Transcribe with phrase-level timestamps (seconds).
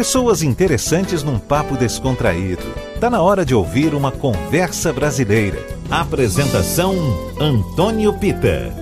[0.00, 2.62] Pessoas interessantes num papo descontraído.
[2.98, 5.58] Tá na hora de ouvir uma conversa brasileira.
[5.90, 6.94] Apresentação
[7.38, 8.72] Antônio Pita.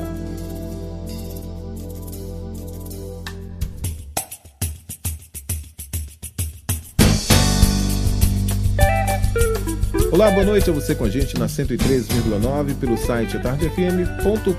[10.12, 14.55] Olá, boa noite a você com a gente na 103,9 pelo site tardefm.com.br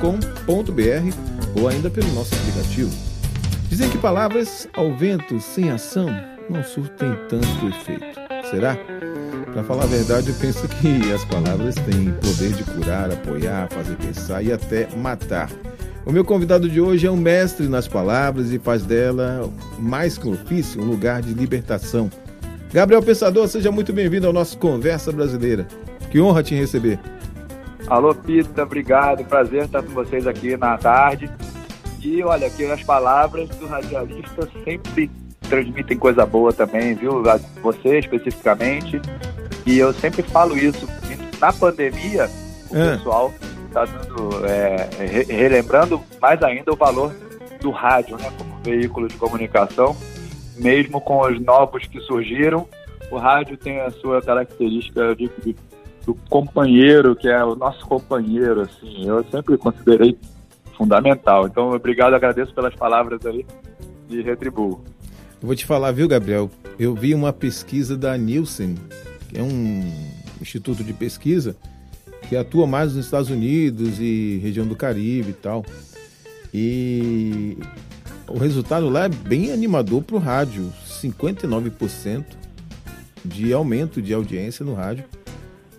[1.56, 2.92] ou ainda pelo nosso aplicativo.
[3.70, 6.10] Dizem que palavras ao vento sem ação
[6.50, 8.20] não surtem tanto efeito.
[8.50, 8.78] Será?
[9.54, 13.96] Para falar a verdade, eu penso que as palavras têm poder de curar, apoiar, fazer
[13.96, 15.50] pensar e até matar.
[16.06, 20.28] O meu convidado de hoje é um mestre nas palavras e faz dela, mais que
[20.28, 22.10] um ofício, um lugar de libertação
[22.72, 25.68] Gabriel Pensador, seja muito bem-vindo ao nosso Conversa Brasileira.
[26.12, 27.00] Que honra te receber.
[27.88, 29.26] Alô, Pita, obrigado.
[29.26, 31.32] Prazer estar com vocês aqui na tarde.
[32.00, 35.10] E olha, aqui as palavras do radialista sempre
[35.50, 37.24] transmitem coisa boa também, viu?
[37.62, 39.02] Você especificamente.
[39.66, 40.88] E eu sempre falo isso.
[41.40, 42.30] Na pandemia,
[42.70, 42.98] o é.
[42.98, 43.34] pessoal
[43.68, 44.90] está dando, é,
[45.28, 47.14] relembrando mais ainda o valor
[47.62, 48.32] do rádio, né?
[48.38, 49.96] Como veículo de comunicação
[50.60, 52.68] mesmo com os novos que surgiram,
[53.10, 55.56] o rádio tem a sua característica de, de,
[56.06, 60.18] do companheiro, que é o nosso companheiro, assim, eu sempre considerei
[60.78, 61.48] fundamental.
[61.48, 63.46] Então, obrigado, agradeço pelas palavras aí
[64.10, 64.82] e retribuo.
[65.42, 66.52] Eu vou te falar, viu, Gabriel?
[66.78, 68.76] Eu vi uma pesquisa da Nielsen,
[69.30, 69.90] que é um
[70.42, 71.56] instituto de pesquisa
[72.28, 75.66] que atua mais nos Estados Unidos e região do Caribe e tal.
[76.54, 77.58] E
[78.28, 82.26] o resultado lá é bem animador para o rádio, 59%
[83.24, 85.06] de aumento de audiência no rádio.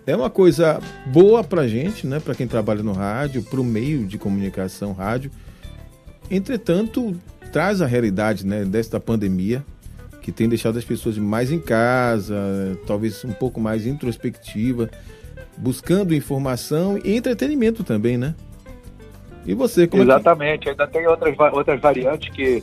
[0.06, 0.80] É uma coisa
[1.12, 5.30] boa para gente, né, para quem trabalha no rádio, para o meio de comunicação rádio.
[6.31, 7.17] Entretanto,
[7.53, 9.64] traz a realidade né, desta pandemia,
[10.23, 14.89] que tem deixado as pessoas mais em casa, talvez um pouco mais introspectiva,
[15.56, 18.35] buscando informação e entretenimento também, né?
[19.45, 20.83] E você, como Exatamente, é que...
[20.83, 22.62] ainda tem outras, outras variantes que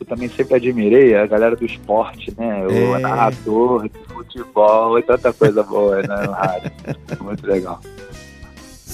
[0.00, 2.66] eu também sempre admirei, a galera do esporte, né?
[2.66, 2.98] O é...
[2.98, 6.72] narrador de futebol e tanta coisa boa né, no rádio.
[7.20, 7.80] Muito legal.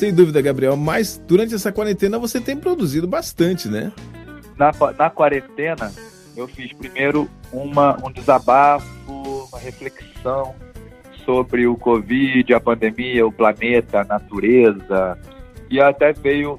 [0.00, 3.93] Sem dúvida, Gabriel, mas durante essa quarentena você tem produzido bastante, né?
[4.56, 5.93] Na, na quarentena,
[6.34, 10.55] eu fiz primeiro uma, um desabafo, uma reflexão
[11.22, 15.19] sobre o Covid, a pandemia, o planeta, a natureza,
[15.69, 16.56] e até veio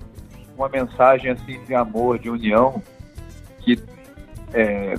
[0.56, 2.80] uma mensagem assim de amor, de união,
[3.62, 3.82] que
[4.54, 4.94] é,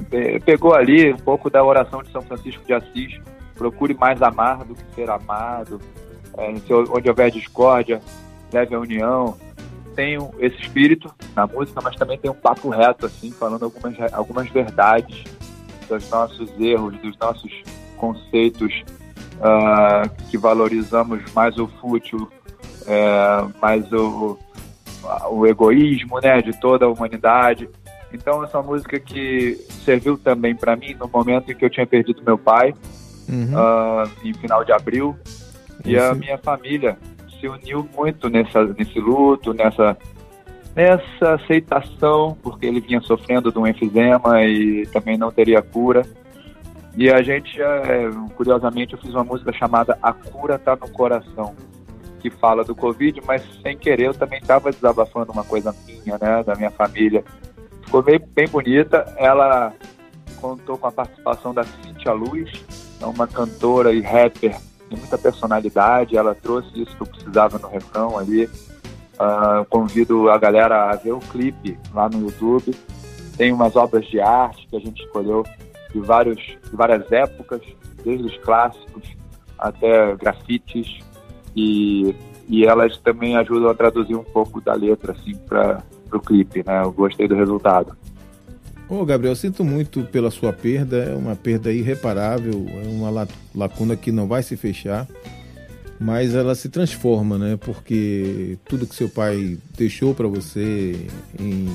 [0.45, 3.21] pegou ali um pouco da oração de São Francisco de Assis.
[3.55, 5.81] Procure mais amar do que ser amado.
[6.37, 8.01] É, onde houver discórdia,
[8.53, 9.37] leve a união.
[9.95, 14.49] Tem esse espírito na música, mas também tem um papo reto, assim, falando algumas, algumas
[14.49, 15.25] verdades
[15.89, 17.53] dos nossos erros, dos nossos
[17.99, 18.83] conceitos
[19.37, 22.29] uh, que valorizamos mais o fútil,
[22.87, 24.39] é, mais o,
[25.31, 27.69] o egoísmo né, de toda a humanidade.
[28.13, 29.55] Então, essa música que
[29.85, 32.75] serviu também para mim no momento em que eu tinha perdido meu pai,
[33.29, 33.55] uhum.
[33.55, 35.17] uh, em final de abril,
[35.85, 36.97] e a minha família
[37.43, 39.99] se uniu muito nessa, nesse luto, nessa,
[40.77, 46.07] nessa aceitação, porque ele vinha sofrendo de um enfisema e também não teria cura.
[46.97, 51.57] E a gente, é, curiosamente, eu fiz uma música chamada A Cura Tá no Coração
[52.21, 56.45] que fala do Covid, mas sem querer eu também estava desabafando uma coisa minha, né,
[56.45, 57.25] da minha família.
[57.85, 59.13] Ficou bem, bem bonita.
[59.17, 59.73] Ela
[60.41, 62.53] contou com a participação da Cintia Luz,
[63.01, 64.57] é uma cantora e rapper
[64.93, 66.17] de muita personalidade.
[66.17, 68.45] Ela trouxe isso que eu precisava no refrão ali.
[68.45, 72.75] Uh, convido a galera a ver o clipe lá no YouTube.
[73.37, 75.45] Tem umas obras de arte que a gente escolheu
[75.93, 77.61] de, vários, de várias épocas,
[78.05, 79.03] desde os clássicos
[79.59, 80.99] até grafites,
[81.55, 82.15] e,
[82.49, 85.83] e elas também ajudam a traduzir um pouco da letra assim para
[86.13, 86.83] o clipe, né?
[86.83, 87.97] Eu gostei do resultado.
[88.93, 94.13] Ô Gabriel, sinto muito pela sua perda, é uma perda irreparável, é uma lacuna que
[94.13, 95.09] não vai se fechar,
[95.99, 97.57] mas ela se transforma, né?
[97.59, 101.09] Porque tudo que seu pai deixou para você,
[101.41, 101.67] em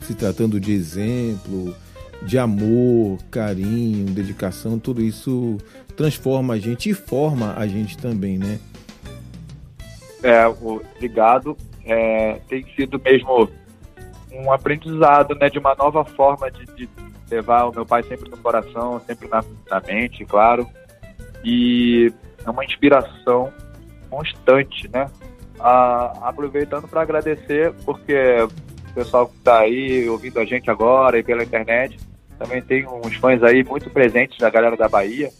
[0.00, 1.72] se tratando de exemplo,
[2.24, 5.58] de amor, carinho, dedicação, tudo isso
[5.96, 8.58] transforma a gente e forma a gente também, né?
[10.20, 11.56] é, obrigado.
[11.84, 13.48] É, tem sido mesmo
[14.40, 16.88] um aprendizado, né, de uma nova forma de, de
[17.30, 20.66] levar o meu pai sempre no coração, sempre na, na mente, claro.
[21.44, 22.12] E
[22.44, 23.52] é uma inspiração
[24.08, 25.10] constante, né?
[25.58, 28.14] Ah, aproveitando para agradecer, porque
[28.90, 31.98] o pessoal que está aí ouvindo a gente agora e pela internet,
[32.38, 35.30] também tem uns fãs aí muito presentes da galera da Bahia.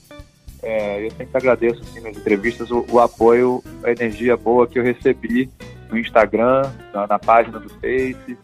[0.63, 4.83] É, eu sempre agradeço assim, nas entrevistas o, o, apoio, a energia boa que eu
[4.83, 5.49] recebi
[5.91, 6.63] no Instagram,
[6.93, 8.37] na, na página do Face,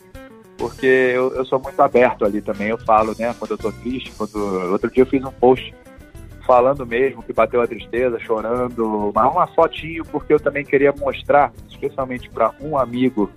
[0.57, 2.69] porque eu, eu, sou muito aberto ali também.
[2.69, 4.37] Eu falo, né, quando eu tô triste, quando
[4.71, 5.75] outro dia eu fiz um post
[6.47, 11.53] falando mesmo que bateu a tristeza, chorando, mas uma fotinho porque eu também queria mostrar,
[11.71, 13.31] especialmente para um amigo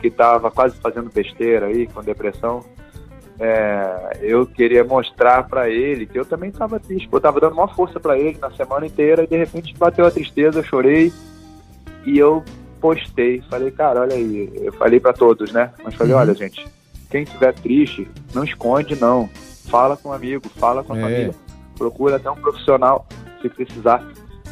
[0.00, 2.64] que estava quase fazendo besteira aí com depressão,
[3.38, 7.08] é, eu queria mostrar para ele que eu também estava triste.
[7.10, 10.10] Eu estava dando uma força para ele na semana inteira e de repente bateu a
[10.10, 11.10] tristeza, eu chorei
[12.04, 12.44] e eu
[12.80, 13.42] postei.
[13.50, 14.50] Falei, cara, olha aí.
[14.54, 15.70] Eu falei para todos, né?
[15.84, 16.20] Mas falei, uhum.
[16.20, 16.66] olha, gente,
[17.10, 19.28] quem estiver triste, não esconde, não.
[19.68, 21.02] Fala com um amigo, fala com a é.
[21.02, 21.34] família.
[21.76, 23.06] Procura até um profissional
[23.40, 24.04] se precisar.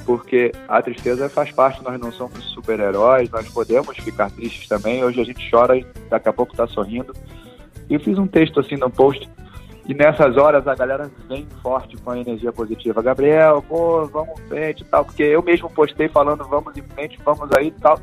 [0.06, 5.04] Porque a tristeza faz parte, nós não somos super-heróis, nós podemos ficar tristes também.
[5.04, 7.12] Hoje a gente chora e daqui a pouco está sorrindo
[7.90, 9.28] eu fiz um texto assim no post
[9.88, 13.00] e nessas horas a galera vem forte com a energia positiva.
[13.00, 17.18] Gabriel, pô, vamos em frente e tal, porque eu mesmo postei falando vamos em frente,
[17.24, 17.98] vamos aí e tal.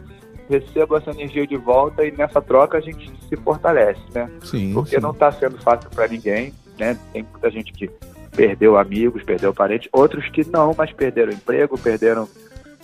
[0.49, 4.29] Recebo essa energia de volta e nessa troca a gente se fortalece, né?
[4.43, 5.01] Sim, porque sim.
[5.01, 6.97] não está sendo fácil para ninguém, né?
[7.13, 7.87] Tem muita gente que
[8.35, 12.27] perdeu amigos, perdeu parentes, outros que não, mas perderam emprego, perderam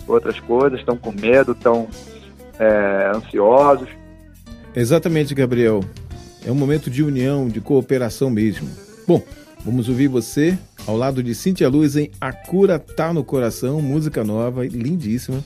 [0.06, 1.88] outras coisas, estão com medo, estão
[2.56, 3.88] é, ansiosos.
[4.76, 5.80] Exatamente, Gabriel.
[6.46, 8.91] É um momento de união, de cooperação mesmo.
[9.06, 9.22] Bom,
[9.64, 14.22] vamos ouvir você ao lado de Cintia Luz em A Cura Tá no Coração, música
[14.22, 15.42] nova, lindíssima.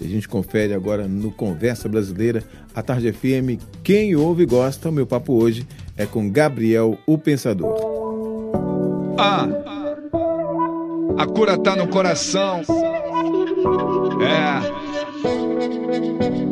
[0.00, 2.42] A gente confere agora no Conversa Brasileira,
[2.74, 3.60] a Tarde FM.
[3.82, 5.66] Quem ouve e gosta, o meu papo hoje
[5.96, 7.76] é com Gabriel, o Pensador.
[9.18, 9.46] Ah,
[11.18, 12.62] a cura tá no coração.
[14.22, 16.49] É.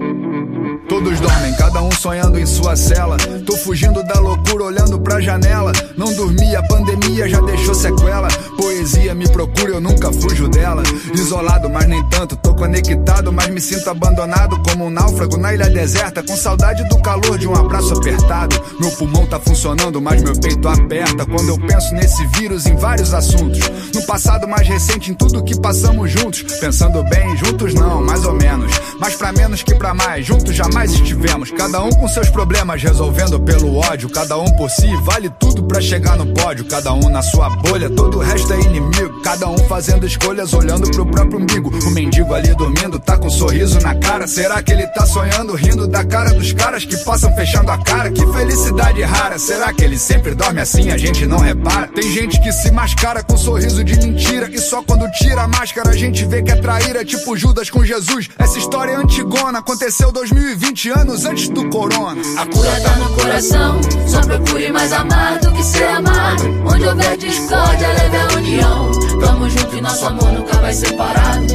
[0.89, 3.19] Todos dormem, cada um sonhando em sua cela.
[3.45, 5.71] Tô fugindo da loucura, olhando pra janela.
[5.99, 8.29] Não dormi, a pandemia já deixou sequela.
[8.57, 10.83] Poesia me procura, eu nunca fujo dela.
[11.13, 12.37] Isolado, mas nem tanto.
[12.37, 14.59] Tô conectado, mas me sinto abandonado.
[14.63, 16.23] Como um náufrago na ilha deserta.
[16.23, 18.59] Com saudade do calor de um abraço apertado.
[18.81, 21.27] Meu pulmão tá funcionando, mas meu peito aperta.
[21.27, 23.61] Quando eu penso nesse vírus em vários assuntos.
[23.95, 26.43] No passado mais recente, em tudo que passamos juntos.
[26.59, 28.73] Pensando bem, juntos não, mais ou menos.
[28.99, 31.51] Mas pra menos que pra mais, juntos jamais jamais estivemos.
[31.51, 34.09] Cada um com seus problemas resolvendo pelo ódio.
[34.09, 36.65] Cada um por si, vale tudo para chegar no pódio.
[36.67, 39.21] Cada um na sua bolha, todo o resto é inimigo.
[39.23, 41.71] Cada um fazendo escolhas olhando pro próprio umbigo.
[41.85, 44.27] O mendigo ali dormindo, tá com um sorriso na cara.
[44.29, 48.11] Será que ele tá sonhando, rindo da cara dos caras que passam fechando a cara?
[48.11, 49.39] Que felicidade rara.
[49.39, 50.91] Será que ele sempre dorme assim?
[50.91, 51.89] A gente não repara.
[51.89, 54.49] Tem gente que se mascara com um sorriso de mentira.
[54.49, 57.05] E só quando tira a máscara a gente vê que é traíra.
[57.05, 58.29] Tipo Judas com Jesus.
[58.39, 60.68] Essa história é antigona, aconteceu 2020.
[60.69, 62.21] 20 anos antes do corona.
[62.37, 66.43] A cura tá no coração, só procure mais amar do que ser amado.
[66.67, 68.93] Onde houver discórdia, leve a união.
[69.19, 71.47] Tamo junto e nosso amor nunca vai separado.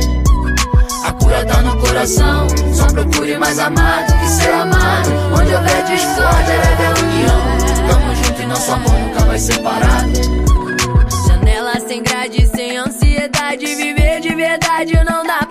[1.06, 5.10] A cura tá no coração, só procure mais amar do que ser amado.
[5.40, 7.88] Onde houver discórdia, leve a união.
[7.88, 10.14] Tamo junto e nosso amor nunca vai separado.
[11.28, 15.43] Janela sem grade, sem ansiedade, viver de verdade não dá.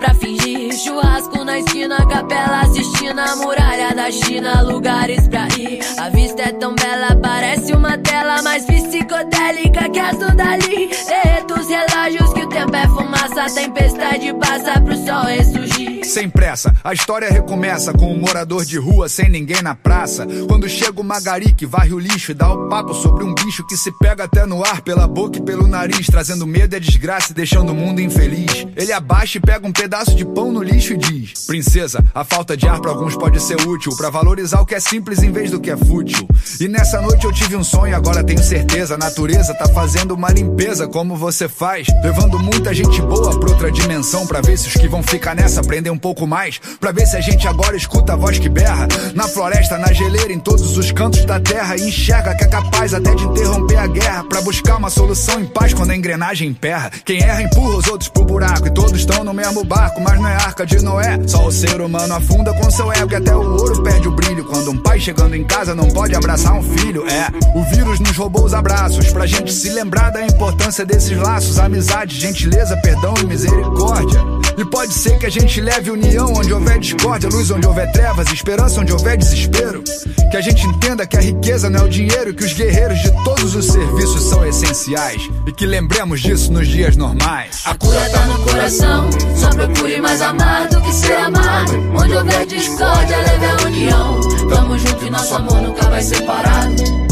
[0.77, 5.79] Churrasco na esquina, capela assistindo a muralha da China, lugares pra ir.
[5.97, 10.89] A vista é tão bela, parece uma tela mais psicodélica que as do Dali.
[11.07, 15.72] Derreto os relógios que o tempo é fumaça, tempestade passa pro sol ressurgir.
[16.03, 20.27] Sem pressa, a história recomeça com um morador de rua sem ninguém na praça.
[20.47, 23.65] Quando chega o Magari que varre o lixo e dá o papo sobre um bicho
[23.65, 27.31] que se pega até no ar pela boca e pelo nariz, trazendo medo e desgraça
[27.31, 28.67] e deixando o mundo infeliz.
[28.75, 32.57] Ele abaixa e pega um pedaço de pão no lixo e diz: Princesa, a falta
[32.57, 35.51] de ar para alguns pode ser útil, para valorizar o que é simples em vez
[35.51, 36.27] do que é fútil.
[36.59, 38.95] E nessa noite eu tive um sonho, agora tenho certeza.
[38.95, 43.71] A natureza tá fazendo uma limpeza como você faz, levando muita gente boa pra outra
[43.71, 47.05] dimensão, pra ver se os que vão ficar nessa aprendem um pouco mais, pra ver
[47.05, 48.87] se a gente agora escuta a voz que berra.
[49.13, 52.93] Na floresta, na geleira, em todos os cantos da terra, e enxerga que é capaz
[52.93, 56.91] até de interromper a guerra, pra buscar uma solução em paz quando a engrenagem emperra.
[57.05, 60.27] Quem erra empurra os outros pro buraco, e todos estão no mesmo barco, mas não
[60.27, 61.19] é arca de Noé.
[61.27, 64.43] Só o ser humano afunda com seu ego, que até o ouro perde o brilho.
[64.45, 67.05] Quando um pai chegando em casa não pode abraçar um filho.
[67.07, 69.11] É, o vírus nos roubou os abraços.
[69.11, 74.21] Pra gente se lembrar da importância desses laços: amizade, gentileza, perdão e misericórdia.
[74.57, 78.31] E pode ser que a gente leve união onde houver discórdia, luz onde houver trevas,
[78.31, 79.83] esperança onde houver desespero.
[80.29, 83.11] Que a gente entenda que a riqueza não é o dinheiro, que os guerreiros de
[83.23, 85.29] todos os serviços são essenciais.
[85.47, 87.61] E que lembremos disso nos dias normais.
[87.65, 91.73] A cura tá no coração, só procure mais amar do que ser amado.
[91.95, 94.21] Onde houver discórdia, leve a união.
[94.49, 97.03] Tamo junto e nosso amor nunca vai separado.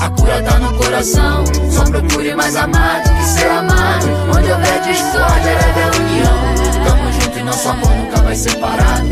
[0.00, 4.06] A cura tá no coração, só procure mais amado que ser amado.
[4.36, 6.55] Onde houver discórdia, leve a união.
[6.84, 9.10] Tamo junto e nosso amor nunca vai separado.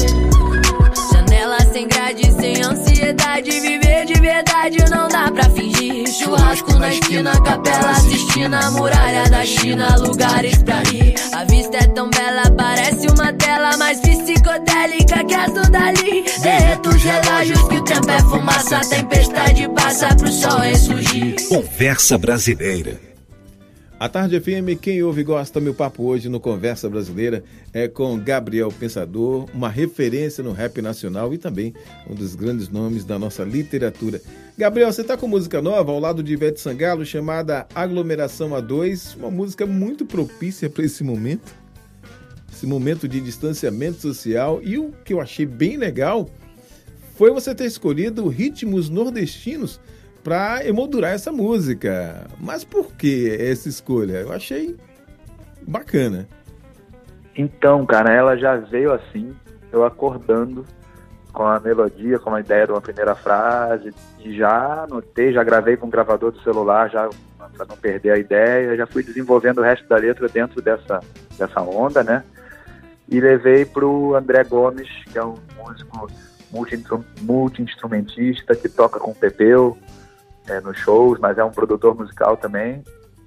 [1.13, 6.07] Janela sem grade, sem ansiedade, viver de verdade não dá pra fingir.
[6.09, 11.15] Churrasco na esquina, capela assistindo a muralha da China, lugares pra ir.
[11.33, 16.25] A vista é tão bela, parece uma tela mais psicodélica que as do Dali.
[16.43, 21.37] Derreto os relógios que o tempo é fumaça, a tempestade passa pro sol ressurgir.
[21.49, 23.14] Conversa Brasileira.
[23.99, 28.19] A Tarde FM, quem ouve e gosta, meu papo hoje no Conversa Brasileira é com
[28.19, 31.73] Gabriel Pensador, uma referência no rap nacional e também
[32.11, 34.21] um dos grandes nomes da nossa literatura.
[34.59, 39.31] Gabriel, você está com música nova ao lado de Ivete Sangalo, chamada Aglomeração A2, uma
[39.31, 41.55] música muito propícia para esse momento,
[42.53, 44.61] esse momento de distanciamento social.
[44.61, 46.29] E o que eu achei bem legal
[47.15, 49.79] foi você ter escolhido ritmos nordestinos
[50.25, 52.27] para emoldurar essa música.
[52.41, 54.15] Mas por que essa escolha?
[54.15, 54.75] Eu achei
[55.63, 56.27] bacana.
[57.37, 59.35] Então, cara, ela já veio assim,
[59.71, 60.65] eu acordando
[61.33, 65.77] com a melodia, com a ideia de uma primeira frase, e já anotei, já gravei
[65.77, 69.63] com o gravador do celular, já para não perder a ideia, já fui desenvolvendo o
[69.63, 71.01] resto da letra dentro dessa,
[71.37, 72.25] dessa onda, né?
[73.09, 76.09] E levei para o André Gomes, que é um músico
[77.21, 79.77] multi-instrumentista que toca com o Pepeu,
[80.49, 82.83] é, nos shows, mas é um produtor musical também.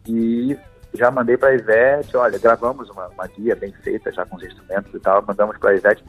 [0.08, 0.58] E
[0.94, 4.44] já mandei para a Ivete, olha, gravamos uma, uma guia bem feita já com os
[4.44, 6.04] instrumentos e tal, mandamos para a Ivete,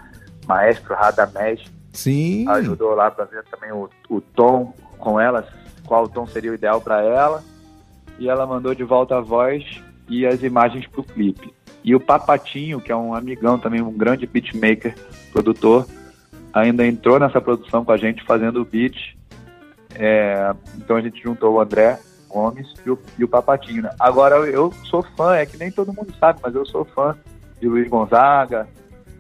[0.46, 1.62] maestro Radamés,
[1.92, 2.48] Sim.
[2.48, 5.46] ajudou lá para ver também o, o tom com ela,
[5.86, 7.42] qual tom seria o ideal para ela.
[8.18, 9.64] E ela mandou de volta a voz
[10.08, 11.52] e as imagens para o clipe.
[11.84, 14.94] E o Papatinho, que é um amigão também, um grande beatmaker,
[15.32, 15.86] produtor,
[16.52, 19.17] ainda entrou nessa produção com a gente fazendo o beat
[19.99, 23.83] é, então a gente juntou o André Gomes e o, e o Papatinho.
[23.83, 23.90] Né?
[23.99, 27.17] Agora eu sou fã, é que nem todo mundo sabe, mas eu sou fã
[27.61, 28.69] de Luiz Gonzaga.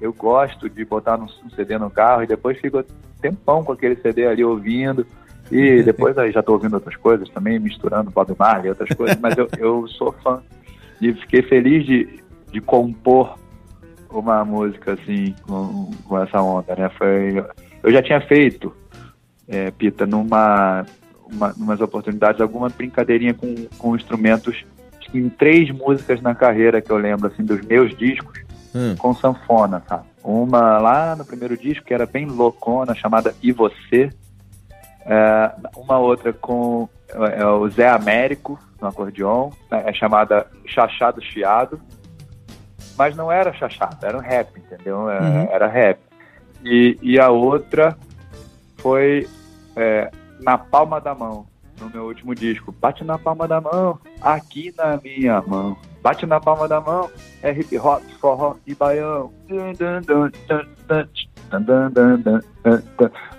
[0.00, 2.84] Eu gosto de botar um, um CD no carro e depois fico
[3.20, 5.04] tempão com aquele CD ali ouvindo.
[5.50, 9.18] E depois aí já estou ouvindo outras coisas também, misturando Bob Marley e outras coisas,
[9.18, 10.40] mas eu, eu sou fã.
[11.00, 13.36] E fiquei feliz de, de compor
[14.10, 16.88] uma música assim, com, com essa onda, né?
[16.90, 17.44] Foi,
[17.82, 18.72] eu já tinha feito
[19.48, 20.84] é, Pita, numa
[21.30, 24.64] uma, umas oportunidades, alguma brincadeirinha com, com instrumentos
[25.12, 28.40] em três músicas na carreira que eu lembro, assim, dos meus discos,
[28.74, 28.94] hum.
[28.96, 30.04] com sanfona, sabe?
[30.22, 34.10] Uma lá no primeiro disco, que era bem loucona, chamada E Você.
[35.06, 41.80] É, uma outra com é, o Zé Américo, no acordeon, né, é chamada Chachado Chiado.
[42.98, 45.08] Mas não era chachado, era um rap, entendeu?
[45.08, 45.48] Era, uhum.
[45.50, 46.00] era rap.
[46.64, 47.96] E, e a outra
[48.78, 49.26] foi
[49.78, 51.46] é, na palma da mão,
[51.80, 52.72] no meu último disco.
[52.72, 55.76] Bate na palma da mão, aqui na minha mão.
[56.02, 57.10] Bate na palma da mão,
[57.42, 59.32] é hip hop, forró e baião.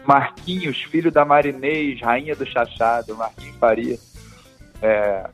[0.06, 3.98] Marquinhos, filho da Marinês, rainha do chachado, Marquinhos Faria.
[4.82, 5.30] É,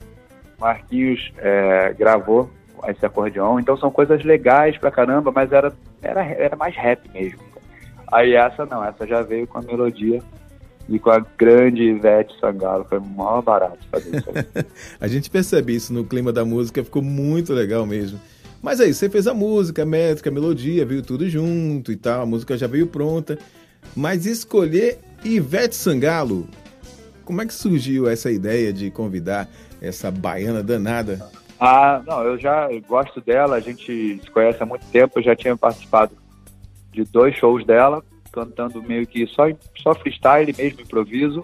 [0.60, 2.50] Marquinhos é, gravou
[2.88, 7.40] esse acordeão, então são coisas legais pra caramba, mas era, era, era mais rap mesmo.
[8.12, 10.22] Aí essa não, essa já veio com a melodia
[10.88, 12.86] e com a grande Ivete Sangalo.
[12.86, 14.30] Foi mó barato fazer isso
[15.00, 18.20] a gente percebe isso no clima da música, ficou muito legal mesmo.
[18.62, 22.24] Mas aí, você fez a música, a métrica, a melodia, veio tudo junto e tal,
[22.24, 23.38] a música já veio pronta.
[23.96, 26.48] Mas escolher Ivete Sangalo,
[27.24, 29.48] como é que surgiu essa ideia de convidar
[29.82, 31.30] essa baiana danada?
[31.60, 35.36] Ah, não, eu já gosto dela, a gente se conhece há muito tempo, eu já
[35.36, 36.13] tinha participado
[36.92, 38.04] de dois shows dela,
[38.36, 39.44] cantando meio que só,
[39.77, 41.42] só freestyle mesmo, improviso.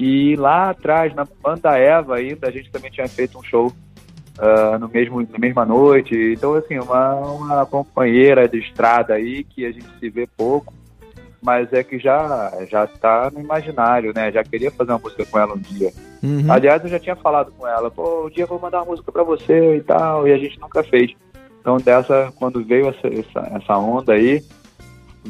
[0.00, 4.78] E lá atrás, na Banda Eva ainda, a gente também tinha feito um show uh,
[4.78, 6.14] no mesmo, na mesma noite.
[6.36, 10.72] Então, assim, uma, uma companheira de estrada aí que a gente se vê pouco,
[11.42, 14.30] mas é que já já está no imaginário, né?
[14.32, 15.92] Já queria fazer uma música com ela um dia.
[16.22, 16.50] Uhum.
[16.50, 19.10] Aliás, eu já tinha falado com ela, pô, um dia eu vou mandar uma música
[19.12, 21.12] para você e tal, e a gente nunca fez.
[21.60, 24.42] Então, dessa, quando veio essa, essa, essa onda aí,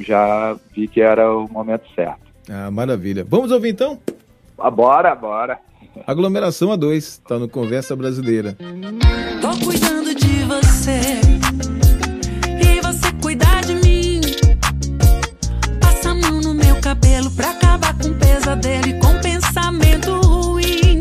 [0.02, 2.20] já vi que era o momento certo.
[2.50, 3.24] Ah, maravilha.
[3.28, 3.98] Vamos ouvir então?
[4.58, 5.58] Ah, bora, bora.
[6.06, 8.56] Aglomeração A2, está no Conversa Brasileira.
[9.40, 11.00] Tô cuidando de você
[12.60, 14.20] e você cuidar de mim.
[15.80, 21.00] Passa a mão no meu cabelo pra acabar com o pesadelo e com pensamento ruim.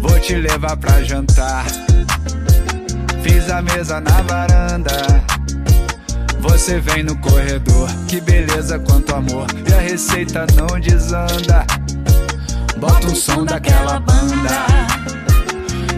[0.00, 1.66] Vou te levar pra jantar.
[3.22, 4.92] Fiz a mesa na varanda.
[6.44, 11.66] Você vem no corredor, que beleza quanto amor, e a receita não desanda.
[12.76, 14.66] Bota um som daquela banda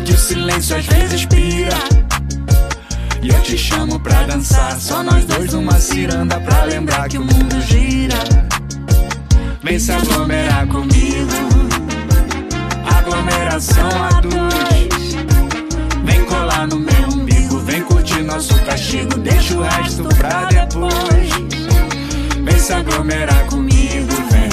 [0.04, 1.76] Que o silêncio às vezes pira.
[3.20, 7.24] E eu te chamo pra dançar Só nós dois numa ciranda Pra lembrar que o
[7.24, 8.18] mundo gira.
[9.64, 11.32] Vem se aglomerar comigo
[12.96, 15.16] Aglomeração a dois
[16.04, 17.25] Vem colar no meu
[18.16, 21.30] curtir nosso castigo Deixa o resto pra depois
[22.44, 24.46] Vem se aglomerar comigo Vem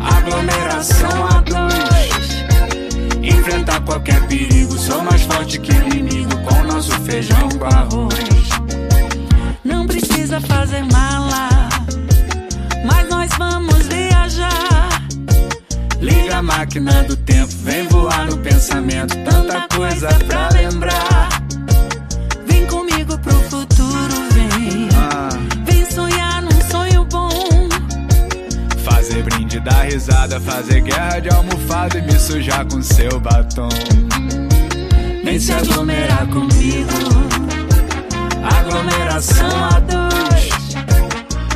[0.00, 2.44] aglomeração a dois.
[3.22, 8.48] Enfrentar qualquer perigo, sou mais forte que inimigo com nosso feijão com arroz.
[9.64, 11.68] Não precisa fazer mala,
[12.84, 15.02] mas nós vamos viajar.
[16.00, 21.35] Liga a máquina do tempo, vem voar no pensamento, tanta coisa pra lembrar.
[29.06, 33.68] Fazer brinde, dar risada, fazer guerra de almofada e me sujar com seu batom.
[35.22, 36.90] Vem se aglomerar comigo,
[38.42, 40.48] aglomeração a dois.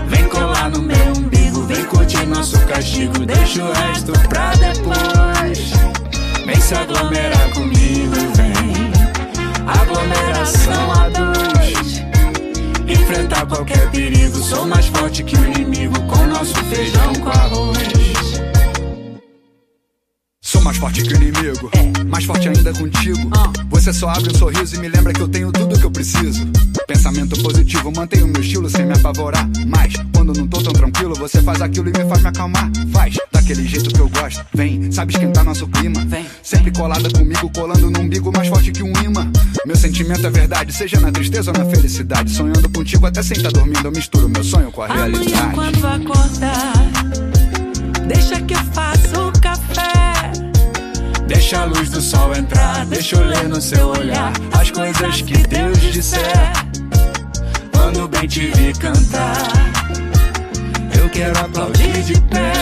[0.06, 5.72] Vem colar no meu umbigo, vem curtir nosso castigo, deixa o resto pra depois.
[6.46, 8.92] Vem se aglomerar comigo, vem,
[9.66, 11.99] aglomeração a dois.
[12.90, 18.29] Enfrentar qualquer perigo, sou mais forte que o inimigo com nosso feijão com arroz.
[20.70, 21.68] Mais forte que o inimigo,
[22.06, 23.28] mais forte ainda contigo.
[23.70, 26.46] Você só abre um sorriso e me lembra que eu tenho tudo que eu preciso.
[26.86, 29.50] Pensamento positivo, mantenho meu estilo sem me apavorar.
[29.66, 32.70] Mas quando não tô tão tranquilo, você faz aquilo e me faz me acalmar.
[32.92, 34.46] Faz daquele jeito que eu gosto.
[34.54, 36.04] Vem, sabe esquentar nosso clima.
[36.06, 39.28] Vem, sempre colada comigo, colando no umbigo mais forte que um imã.
[39.66, 42.30] Meu sentimento é verdade, seja na tristeza ou na felicidade.
[42.30, 45.52] Sonhando contigo até sem estar dormindo, eu misturo meu sonho com a Amanhã realidade.
[45.52, 46.72] quando acordar,
[48.06, 49.29] deixa que eu faça.
[51.30, 55.38] Deixa a luz do sol entrar, deixa eu ler no seu olhar as coisas que
[55.46, 56.52] Deus disser.
[57.72, 59.48] Quando bem te vi cantar,
[60.98, 62.52] eu quero aplaudir de pé.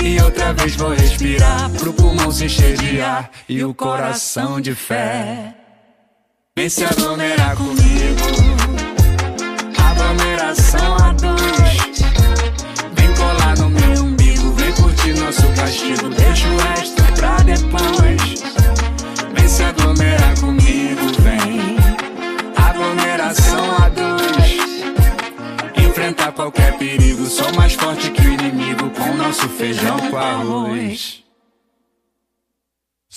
[0.00, 4.72] E outra vez vou respirar, pro pulmão se encher de ar e o coração de
[4.72, 5.56] fé.
[6.56, 8.26] Vem se aglomerar comigo,
[9.76, 11.98] aglomeração a dois.
[12.94, 16.83] Vem colar no meu umbigo, vem curtir nosso castigo, deixa o resto
[17.56, 18.42] depois.
[19.32, 21.76] Vem se aglomerar comigo, vem.
[22.56, 25.86] Aglomeração a dois.
[25.86, 31.23] Enfrentar qualquer perigo, sou mais forte que o inimigo com nosso feijão com arroz.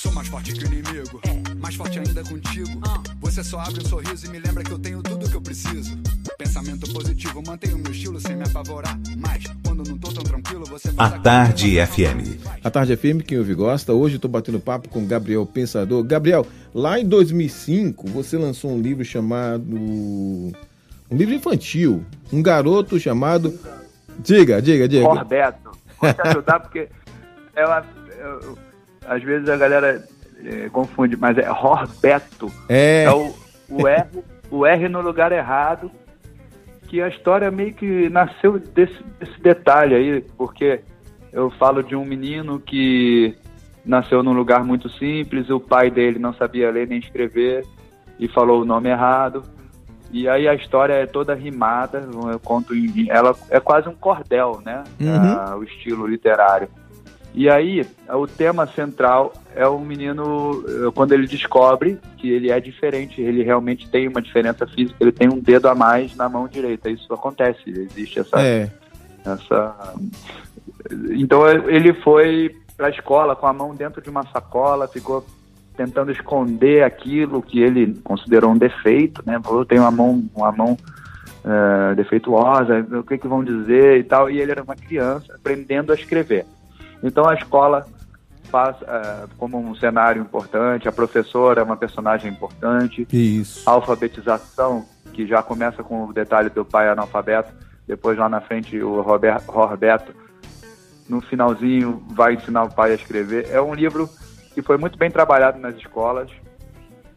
[0.08, 1.22] Sou mais forte que o inimigo,
[1.60, 2.80] mais forte ainda contigo.
[3.20, 5.98] Você só abre um sorriso e me lembra que eu tenho tudo que eu preciso.
[6.38, 8.98] Pensamento positivo, mantenho meu estilo sem me apavorar.
[9.18, 12.40] Mas quando não tô tão tranquilo, você A Tarde FM.
[12.64, 13.92] A Tarde FM, quem ouve gosta.
[13.92, 16.02] Hoje tô batendo papo com Gabriel Pensador.
[16.06, 19.66] Gabriel, lá em 2005 você lançou um livro chamado.
[19.70, 20.54] Um
[21.12, 22.06] livro infantil.
[22.32, 23.60] Um garoto chamado.
[24.20, 25.04] Diga, diga, diga.
[25.04, 25.70] Norberto.
[26.00, 26.88] Vou te ajudar porque
[27.54, 27.86] ela,
[28.20, 28.58] eu-
[29.08, 30.04] às vezes a galera
[30.44, 32.52] eh, confunde, mas é Norberto.
[32.68, 33.04] É.
[33.04, 33.34] É o,
[33.70, 34.08] o, R,
[34.52, 35.90] o R no lugar errado,
[36.88, 40.82] que a história meio que nasceu desse, desse detalhe aí, porque
[41.32, 43.36] eu falo de um menino que
[43.86, 47.66] nasceu num lugar muito simples, o pai dele não sabia ler nem escrever
[48.20, 49.44] e falou o nome errado.
[50.12, 54.62] E aí a história é toda rimada, eu conto em, ela é quase um cordel,
[54.66, 54.84] né?
[55.00, 55.16] Uhum.
[55.16, 56.70] Ah, o estilo literário.
[57.38, 62.60] E aí, o tema central é o menino, eh, quando ele descobre que ele é
[62.60, 66.48] diferente, ele realmente tem uma diferença física, ele tem um dedo a mais na mão
[66.48, 66.90] direita.
[66.90, 68.42] Isso acontece, existe essa.
[68.42, 68.72] É.
[69.24, 69.94] essa...
[71.12, 75.24] Então ele foi para a escola com a mão dentro de uma sacola, ficou
[75.76, 79.40] tentando esconder aquilo que ele considerou um defeito, né?
[79.44, 80.76] Falou, tem uma mão, uma mão
[81.46, 84.28] eh, defeituosa, o que que vão dizer e tal.
[84.28, 86.44] E ele era uma criança aprendendo a escrever.
[87.04, 87.86] Então a escola
[88.52, 93.70] passa eh, como um cenário importante, a professora é uma personagem importante, Isso.
[93.70, 97.52] a alfabetização, que já começa com o detalhe do pai analfabeto,
[97.88, 100.14] depois lá na frente o Robert, Roberto,
[101.08, 103.48] no finalzinho, vai ensinar o pai a escrever.
[103.50, 104.10] É um livro
[104.54, 106.30] que foi muito bem trabalhado nas escolas.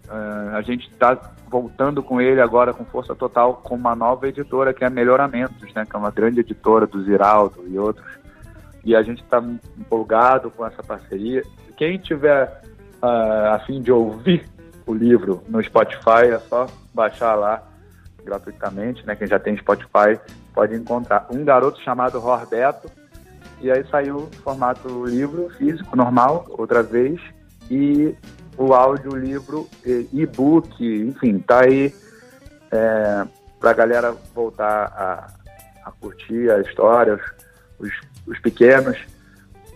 [0.08, 4.72] Eh, a gente está voltando com ele agora com força total com uma nova editora
[4.72, 8.06] que é a Melhoramentos, né, que é uma grande editora do Ziraldo e outros.
[8.84, 9.42] E a gente está
[9.78, 11.42] empolgado com essa parceria.
[11.76, 12.62] Quem tiver
[13.02, 14.44] ah, a fim de ouvir
[14.86, 17.62] o livro no Spotify, é só baixar lá
[18.24, 19.14] gratuitamente, né?
[19.16, 20.18] Quem já tem Spotify
[20.52, 21.26] pode encontrar.
[21.30, 22.90] Um garoto chamado Roberto
[23.60, 27.20] E aí saiu formato livro físico normal, outra vez,
[27.70, 28.14] e
[28.56, 29.68] o áudio, livro,
[30.12, 31.94] e-book, enfim, tá aí
[32.70, 33.26] é,
[33.58, 37.14] pra galera voltar a, a curtir a história,
[37.78, 38.96] os, os, os pequenos.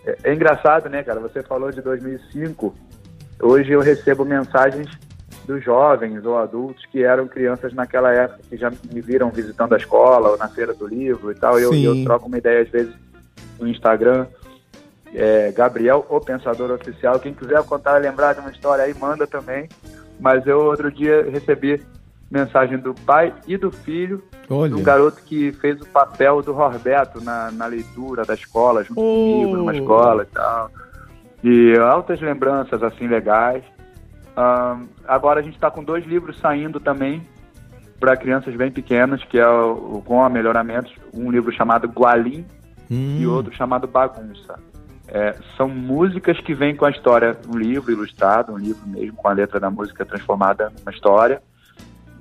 [0.05, 1.19] É, é engraçado, né, cara?
[1.19, 2.73] Você falou de 2005.
[3.41, 4.89] Hoje eu recebo mensagens
[5.45, 9.77] dos jovens ou adultos que eram crianças naquela época, que já me viram visitando a
[9.77, 11.59] escola ou na feira do livro e tal.
[11.59, 12.93] Eu, eu troco uma ideia às vezes
[13.59, 14.25] no Instagram.
[15.13, 17.19] É, Gabriel, o Pensador Oficial.
[17.19, 19.69] Quem quiser contar, lembrar de uma história aí, manda também.
[20.19, 21.81] Mas eu outro dia recebi
[22.29, 24.75] mensagem do pai e do filho, Olha.
[24.75, 29.03] um garoto que fez o papel do Roberto na, na leitura da escola, junto oh.
[29.03, 30.71] comigo, numa escola e tal.
[31.43, 33.63] E altas lembranças, assim, legais.
[34.37, 37.25] Um, agora a gente está com dois livros saindo também
[37.99, 42.45] para crianças bem pequenas, que é o, o com melhoramentos, um livro chamado Gualim
[42.91, 43.17] hum.
[43.19, 44.59] e outro chamado Bagunça.
[45.07, 49.27] É, são músicas que vêm com a história, um livro ilustrado, um livro mesmo com
[49.27, 51.41] a letra da música transformada numa história,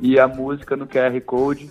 [0.00, 1.70] e a música no QR Code.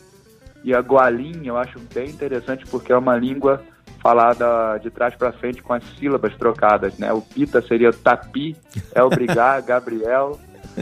[0.63, 3.61] E a Gualim eu acho bem interessante porque é uma língua
[4.01, 7.11] falada de trás para frente com as sílabas trocadas, né?
[7.13, 8.55] O pita seria tapi,
[8.93, 10.39] é obrigar, Gabriel,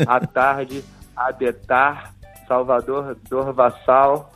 [0.08, 0.84] à tarde,
[1.15, 2.13] adetar,
[2.47, 4.32] Salvador, Dorvassal.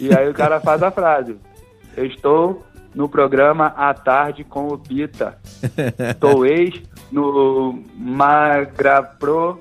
[0.00, 1.36] E aí o cara faz a frase:
[1.96, 2.64] Estou
[2.94, 5.38] no programa à tarde com o Pita.
[6.10, 9.60] Estou ex no Magrapro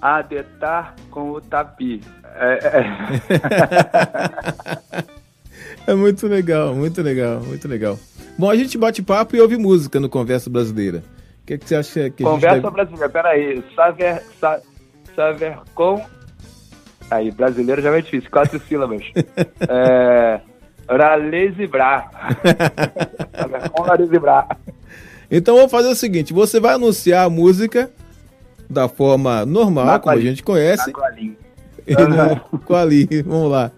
[0.00, 2.00] adetar com o Tapi.
[2.34, 2.58] É,
[5.86, 5.90] é...
[5.92, 7.98] é muito legal, muito legal, muito legal.
[8.38, 11.02] Bom, a gente bate papo e ouve música no Conversa Brasileira.
[11.42, 12.74] O que, é que você acha que Conversa a gente deve...
[12.74, 13.64] Brasileira, peraí.
[13.74, 14.60] Saver, sa,
[15.14, 16.04] saver com.
[17.10, 19.02] Aí, brasileiro já é difícil, quatro sílabas.
[19.68, 20.40] é.
[20.88, 22.10] Ralezibrar.
[23.34, 24.58] saver com Ralezibrar.
[25.30, 27.90] Então vamos fazer o seguinte: você vai anunciar a música
[28.68, 30.92] da forma normal, na como a gente conhece.
[31.88, 33.70] Na Quali, vamos lá.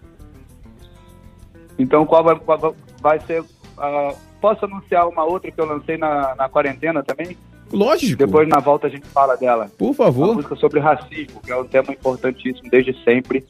[1.79, 3.41] Então, qual vai, qual vai ser.
[3.43, 7.37] Uh, posso anunciar uma outra que eu lancei na, na quarentena também?
[7.73, 8.27] Lógico.
[8.27, 9.71] Depois, na volta, a gente fala dela.
[9.79, 10.27] Por favor.
[10.27, 13.45] Uma música sobre racismo, que é um tema importantíssimo desde sempre.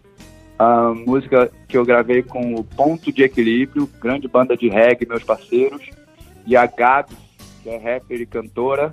[0.59, 5.23] A música que eu gravei com o Ponto de Equilíbrio, grande banda de reggae, meus
[5.23, 5.89] parceiros.
[6.47, 7.15] E a Gabi,
[7.63, 8.91] que é rapper e cantora.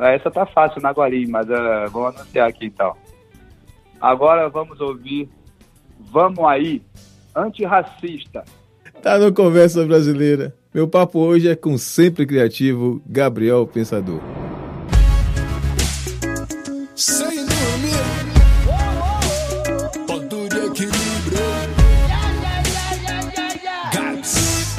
[0.00, 2.96] Essa tá fácil na Guarim, mas uh, vamos anunciar aqui então.
[4.00, 5.28] Agora vamos ouvir
[6.10, 6.82] Vamos Aí,
[7.34, 8.44] Antirracista.
[9.02, 10.54] Tá no Conversa Brasileira.
[10.74, 14.20] Meu papo hoje é com sempre criativo Gabriel Pensador.
[16.94, 17.92] Sem dormir,
[20.06, 21.02] ponto de equilíbrio.
[23.92, 24.76] Gabs.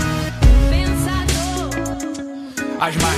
[2.79, 3.12] As margens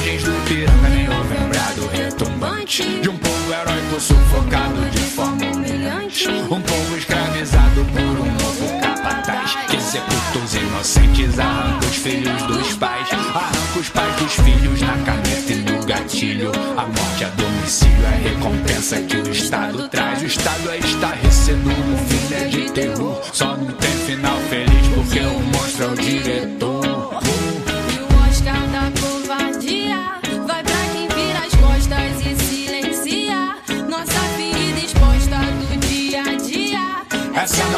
[2.66, 6.28] de um povo heróico sufocado de forma humilhante.
[6.50, 12.74] Um povo escravizado por um novo capataz que sepulta os inocentes, arranca os filhos dos
[12.74, 16.52] pais, arranca os pais dos filhos na caneta e no gatilho.
[16.76, 20.24] A morte a domicílio é a recompensa que o Estado traz.
[20.24, 23.22] O Estado é estarrecedor, o fim é de terror.
[23.32, 26.65] Só não tem final feliz porque o monstro é o diretor.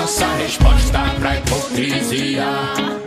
[0.07, 3.06] Nossa resposta pra hipocrisia.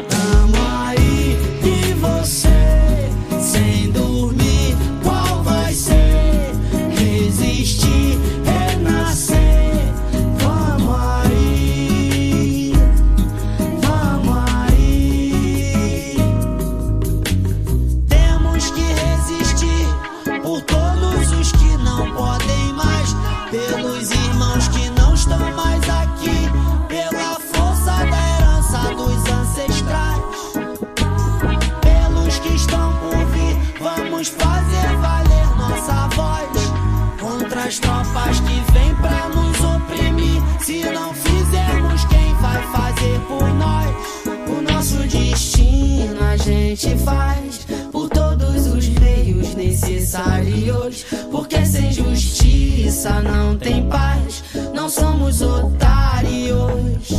[51.31, 54.43] Porque sem justiça não tem paz,
[54.75, 57.11] não somos otários.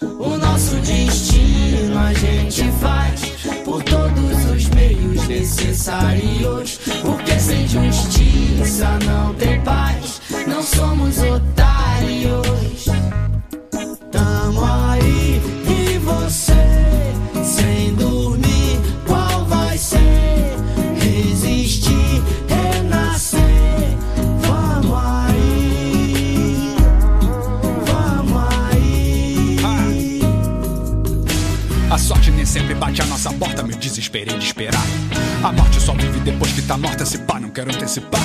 [0.00, 3.20] O nosso destino a gente faz
[3.64, 6.78] por todos os meios necessários.
[7.02, 11.63] Porque sem justiça não tem paz, não somos otários.
[34.14, 34.86] esperei de esperar.
[35.42, 38.20] A morte só vive depois que tá morta, se pá, não quero antecipar.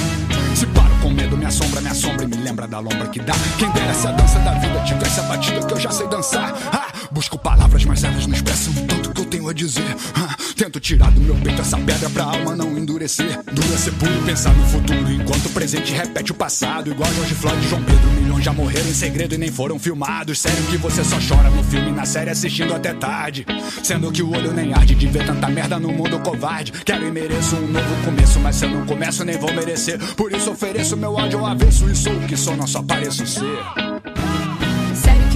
[0.56, 3.34] Se paro com medo, me assombra, me assombra e me lembra da lombra que dá.
[3.58, 6.54] Quem dera essa dança da vida, tivesse a batida que eu já sei dançar.
[6.72, 6.89] Ah,
[7.20, 9.94] busco palavras, mas elas não expressam tanto que eu tenho a dizer.
[10.16, 13.44] Ah, tento tirar do meu peito essa pedra pra alma não endurecer.
[13.52, 16.90] Dura ser puro pensar no futuro, enquanto o presente repete o passado.
[16.90, 20.40] Igual Jorge Floyd e João Pedro, milhões já morreram em segredo e nem foram filmados.
[20.40, 23.46] Sério que você só chora no filme, na série assistindo até tarde.
[23.84, 26.72] Sendo que o olho nem arde de ver tanta merda no mundo covarde.
[26.72, 30.00] Quero e mereço um novo começo, mas se eu não começo, nem vou merecer.
[30.16, 33.28] Por isso ofereço meu áudio ao avesso e sou o que sou, não só pareço
[33.28, 33.89] ser.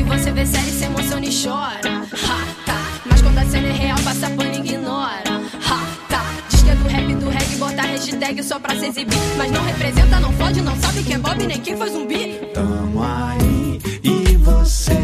[0.03, 2.03] Que você vê série, se emociona e chora.
[2.11, 3.01] Ha, tá.
[3.05, 5.41] Mas quando a cena é real, passa pano e ignora.
[5.65, 6.23] Ha, tá.
[6.49, 9.17] Diz que é do rap, do reggae, bota hashtag só pra se exibir.
[9.37, 12.39] Mas não representa, não fode, não sabe quem é Bob, nem quem foi zumbi.
[12.53, 14.99] Tamo aí e você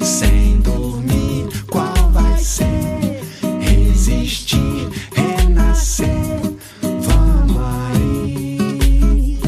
[0.00, 3.20] sem dormir, qual vai ser?
[3.60, 6.08] Resistir, renascer.
[6.80, 7.56] Vamos
[7.92, 9.38] aí,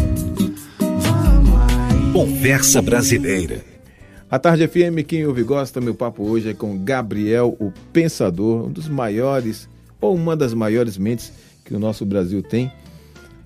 [0.78, 2.12] vamos aí.
[2.12, 3.71] Conversa Brasileira.
[4.32, 8.72] A Tarde FM, quem ouve gosta, meu papo hoje é com Gabriel, o Pensador, um
[8.72, 9.68] dos maiores,
[10.00, 11.30] ou uma das maiores mentes
[11.62, 12.72] que o nosso Brasil tem.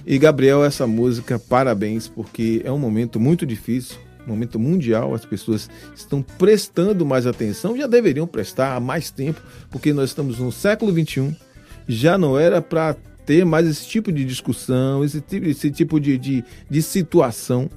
[0.06, 5.24] E Gabriel, essa música, parabéns, porque é um momento muito difícil, um momento mundial, as
[5.24, 10.52] pessoas estão prestando mais atenção, já deveriam prestar há mais tempo, porque nós estamos no
[10.52, 11.36] século XXI,
[11.88, 12.94] já não era para
[13.26, 17.68] ter mais esse tipo de discussão, esse tipo, esse tipo de, de, de situação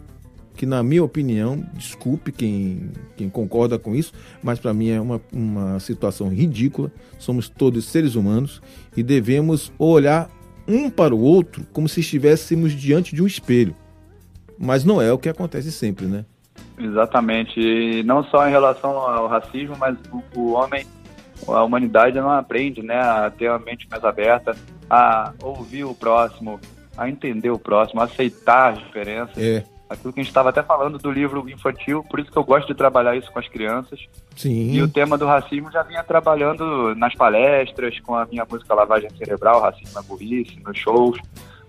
[0.60, 4.12] que na minha opinião, desculpe quem, quem concorda com isso,
[4.44, 6.92] mas para mim é uma, uma situação ridícula.
[7.18, 8.62] Somos todos seres humanos
[8.96, 10.30] e devemos olhar
[10.68, 13.74] um para o outro como se estivéssemos diante de um espelho.
[14.60, 16.26] Mas não é o que acontece sempre, né?
[16.78, 17.58] Exatamente.
[17.58, 20.86] E não só em relação ao racismo, mas o, o homem,
[21.48, 24.54] a humanidade não aprende né, a ter uma mente mais aberta,
[24.90, 26.60] a ouvir o próximo,
[26.98, 29.38] a entender o próximo, a aceitar as diferenças.
[29.38, 29.64] É.
[29.90, 32.68] Aquilo que a gente estava até falando do livro infantil, por isso que eu gosto
[32.68, 34.00] de trabalhar isso com as crianças.
[34.36, 34.72] Sim.
[34.72, 39.10] E o tema do racismo já vinha trabalhando nas palestras, com a minha música Lavagem
[39.18, 41.18] Cerebral, Racismo é Burrice, nos shows.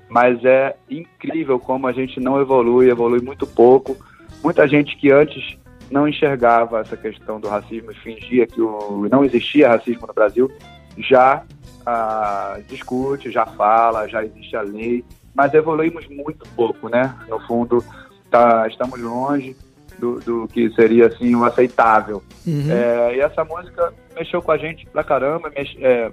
[0.08, 3.96] Mas é incrível como a gente não evolui, evolui muito pouco.
[4.42, 5.56] Muita gente que antes
[5.90, 10.50] não enxergava essa questão do racismo e fingia que o, não existia racismo no Brasil,
[10.98, 11.42] já
[11.84, 15.04] ah, discute, já fala, já existe a lei,
[15.34, 17.14] mas evoluímos muito pouco, né?
[17.28, 17.84] No fundo,
[18.30, 19.56] tá, estamos longe
[19.98, 22.22] do, do que seria assim o aceitável.
[22.46, 22.70] Uhum.
[22.70, 26.10] É, e essa música mexeu com a gente pra caramba, mex, é,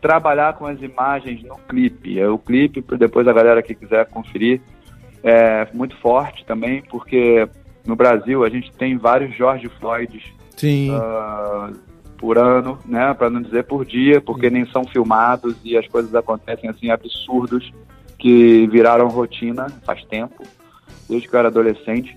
[0.00, 2.20] trabalhar com as imagens no clipe.
[2.20, 4.60] É, o clipe, depois a galera que quiser conferir,
[5.22, 7.48] é muito forte também, porque
[7.86, 10.22] no Brasil a gente tem vários George Floyds
[10.92, 11.70] ah,
[12.18, 16.14] por ano, né, para não dizer por dia, porque nem são filmados e as coisas
[16.14, 17.72] acontecem assim absurdos
[18.18, 20.42] que viraram rotina faz tempo,
[21.08, 22.16] desde que eu era adolescente.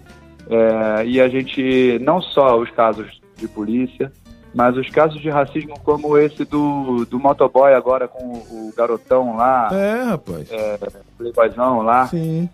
[0.50, 4.12] É, e a gente, não só os casos de polícia,
[4.54, 9.70] mas os casos de racismo como esse do, do motoboy agora com o garotão lá,
[9.72, 10.50] É, rapaz.
[10.52, 10.80] é,
[11.18, 12.50] playboyzão lá, Sim.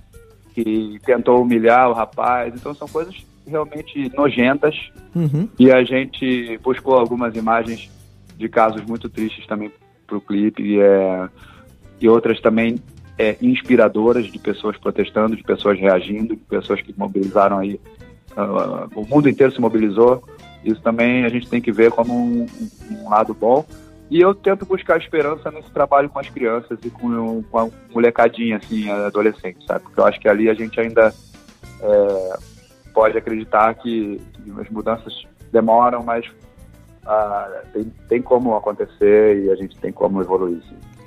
[0.54, 2.54] que tentou humilhar o rapaz.
[2.56, 3.16] Então são coisas
[3.48, 4.76] realmente nojentas
[5.16, 5.48] Uhum.
[5.60, 7.88] e a gente buscou algumas imagens
[8.36, 9.72] de casos muito tristes também
[10.08, 11.30] para o clipe e, é,
[12.02, 12.80] e outras também
[13.18, 17.80] é, inspiradoras de pessoas protestando, de pessoas reagindo, de pessoas que mobilizaram aí.
[18.36, 20.24] ah, o mundo inteiro se mobilizou.
[20.64, 22.46] Isso também a gente tem que ver como um,
[22.92, 23.66] um lado bom.
[24.10, 28.58] E eu tento buscar esperança nesse trabalho com as crianças e com, com a molecadinha,
[28.58, 29.82] assim, adolescente, sabe?
[29.82, 31.14] Porque eu acho que ali a gente ainda
[31.82, 32.38] é,
[32.94, 36.26] pode acreditar que, que as mudanças demoram, mas
[37.06, 40.62] ah, tem, tem como acontecer e a gente tem como evoluir.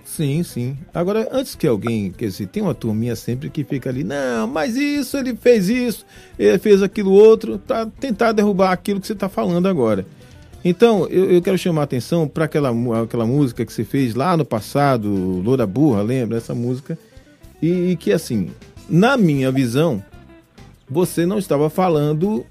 [0.07, 0.79] Sim, sim.
[0.95, 4.77] Agora, antes que alguém, quer dizer, tem uma turminha sempre que fica ali, não, mas
[4.77, 6.07] isso, ele fez isso,
[6.39, 10.07] ele fez aquilo outro, para tentar derrubar aquilo que você está falando agora.
[10.65, 12.71] Então, eu, eu quero chamar a atenção para aquela,
[13.03, 16.97] aquela música que você fez lá no passado, Loura Burra, lembra essa música?
[17.61, 18.51] E, e que, assim,
[18.89, 20.03] na minha visão,
[20.89, 22.47] você não estava falando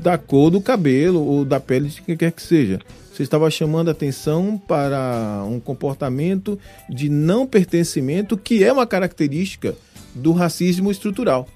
[0.00, 2.80] da cor do cabelo ou da pele de quem quer que seja.
[3.16, 9.74] Você estava chamando atenção para um comportamento de não pertencimento que é uma característica
[10.14, 11.48] do racismo estrutural.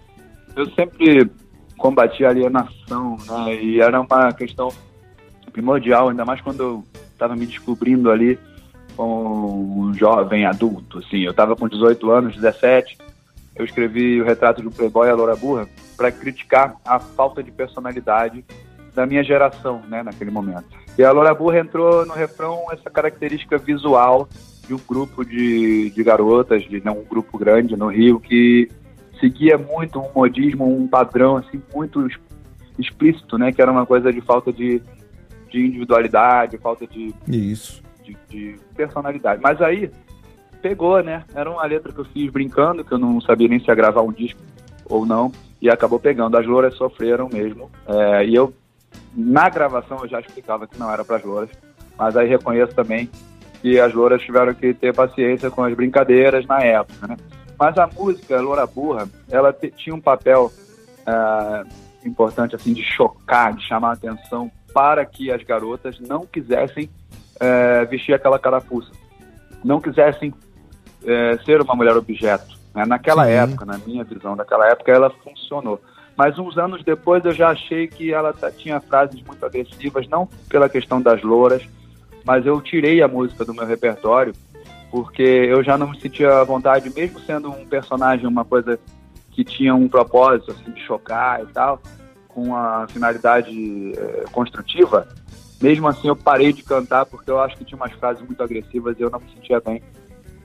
[0.57, 1.31] Eu sempre
[1.77, 3.63] combati a alienação, né?
[3.63, 4.71] E era uma questão
[5.53, 8.39] primordial, ainda mais quando eu estava me descobrindo ali
[8.97, 11.25] como um jovem adulto, assim.
[11.25, 12.97] Eu estava com 18 anos, 17,
[13.55, 17.51] eu escrevi o retrato de um playboy, a Loura Burra, para criticar a falta de
[17.51, 18.43] personalidade
[18.95, 20.65] da minha geração, né, naquele momento.
[20.99, 24.29] E a Loura Burra entrou no refrão essa característica visual
[24.67, 28.69] de um grupo de, de garotas, de né, um grupo grande no Rio, que
[29.21, 32.09] seguia muito um modismo, um padrão assim muito
[32.79, 33.53] explícito, né?
[33.53, 34.83] Que era uma coisa de falta de,
[35.51, 37.83] de individualidade, falta de, Isso.
[38.03, 39.41] de, de personalidade.
[39.43, 39.91] Mas aí
[40.63, 41.25] pegou, né?
[41.35, 44.03] Era uma letra que eu fiz brincando, que eu não sabia nem se ia gravar
[44.03, 44.41] um disco
[44.87, 46.37] ou não, e acabou pegando.
[46.37, 47.71] As louras sofreram mesmo.
[47.87, 48.53] É, e eu,
[49.15, 51.51] na gravação, eu já explicava que não era para as louras,
[51.99, 53.11] mas aí reconheço também
[53.61, 57.17] que as louras tiveram que ter paciência com as brincadeiras na época, né?
[57.59, 60.51] Mas a música Loura Burra, ela tinha um papel
[61.07, 66.89] é, importante, assim, de chocar, de chamar a atenção para que as garotas não quisessem
[67.39, 68.91] é, vestir aquela carapuça,
[69.63, 70.33] não quisessem
[71.05, 72.59] é, ser uma mulher objeto.
[72.75, 72.87] Né?
[72.87, 73.33] Naquela Sim.
[73.33, 75.83] época, na minha visão, daquela época, ela funcionou.
[76.21, 80.69] Mas uns anos depois eu já achei que ela tinha frases muito agressivas, não pela
[80.69, 81.67] questão das louras,
[82.27, 84.35] mas eu tirei a música do meu repertório
[84.91, 88.79] porque eu já não me sentia à vontade, mesmo sendo um personagem, uma coisa
[89.31, 91.81] que tinha um propósito assim, de chocar e tal,
[92.29, 95.09] com a finalidade eh, construtiva,
[95.59, 98.95] mesmo assim eu parei de cantar porque eu acho que tinha umas frases muito agressivas
[98.99, 99.83] e eu não me sentia bem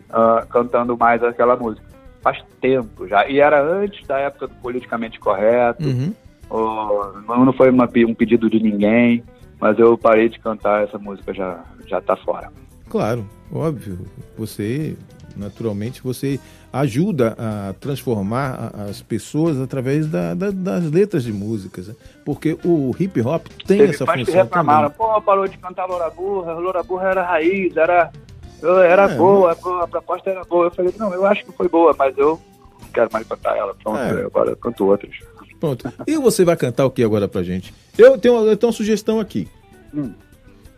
[0.09, 1.94] ah, cantando mais aquela música.
[2.25, 3.27] Faz tempo já.
[3.29, 6.11] E era antes da época do politicamente correto, Uhum.
[6.49, 9.23] ou- não foi uma um pedido de ninguém,
[9.61, 12.51] mas eu parei de cantar essa música, já, já tá fora.
[12.89, 13.99] Claro, óbvio.
[14.39, 14.97] Você,
[15.37, 16.39] naturalmente, você
[16.73, 21.89] ajuda a transformar as pessoas através da- da- das letras de músicas.
[21.89, 21.95] né?
[22.25, 25.13] Porque o hip hop tem Teve essa fãs que função reclamaram, também.
[25.13, 28.11] pô, parou de cantar Loura Burra, Loura Burra era raiz, era,
[28.65, 30.65] eu- era É, boa, a- a proposta era boa.
[30.67, 32.39] Eu falei, não, eu acho que foi boa, mas eu
[32.81, 34.25] não quero mais cantar ela, pronto, É.
[34.25, 35.15] agora eu canto outras.
[35.59, 35.91] Pronto.
[36.05, 37.73] E você vai cantar o que agora pra gente?
[37.97, 39.47] Eu tenho, eu tenho uma sugestão aqui.
[39.93, 40.11] Hum.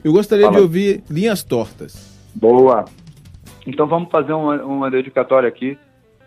[0.04, 0.58] Eu gostaria Fala.
[0.58, 2.15] de ouvir Linhas Tortas.
[2.36, 2.86] Boa.
[3.65, 5.78] Então vamos fazer uma, uma dedicatória aqui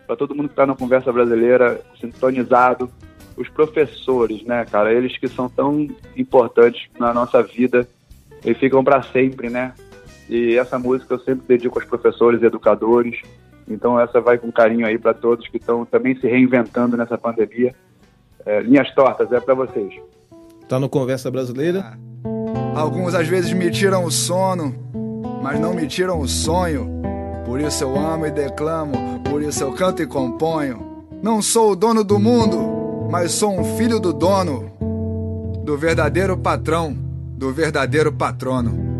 [0.05, 2.91] para todo mundo que está na conversa brasileira, sintonizado,
[3.37, 4.93] os professores, né, cara?
[4.93, 7.87] Eles que são tão importantes na nossa vida
[8.45, 9.73] e ficam para sempre, né?
[10.31, 13.21] E essa música eu sempre dedico aos professores e educadores.
[13.67, 17.75] Então essa vai com carinho aí para todos que estão também se reinventando nessa pandemia.
[18.45, 19.93] É, linhas tortas é para vocês.
[20.69, 21.99] Tá no Conversa Brasileira?
[22.73, 24.73] Alguns às vezes me tiram o sono,
[25.43, 27.01] mas não me tiram o sonho.
[27.45, 31.03] Por isso eu amo e declamo, por isso eu canto e componho.
[31.21, 34.71] Não sou o dono do mundo, mas sou um filho do dono,
[35.65, 36.95] do verdadeiro patrão,
[37.35, 38.90] do verdadeiro patrono.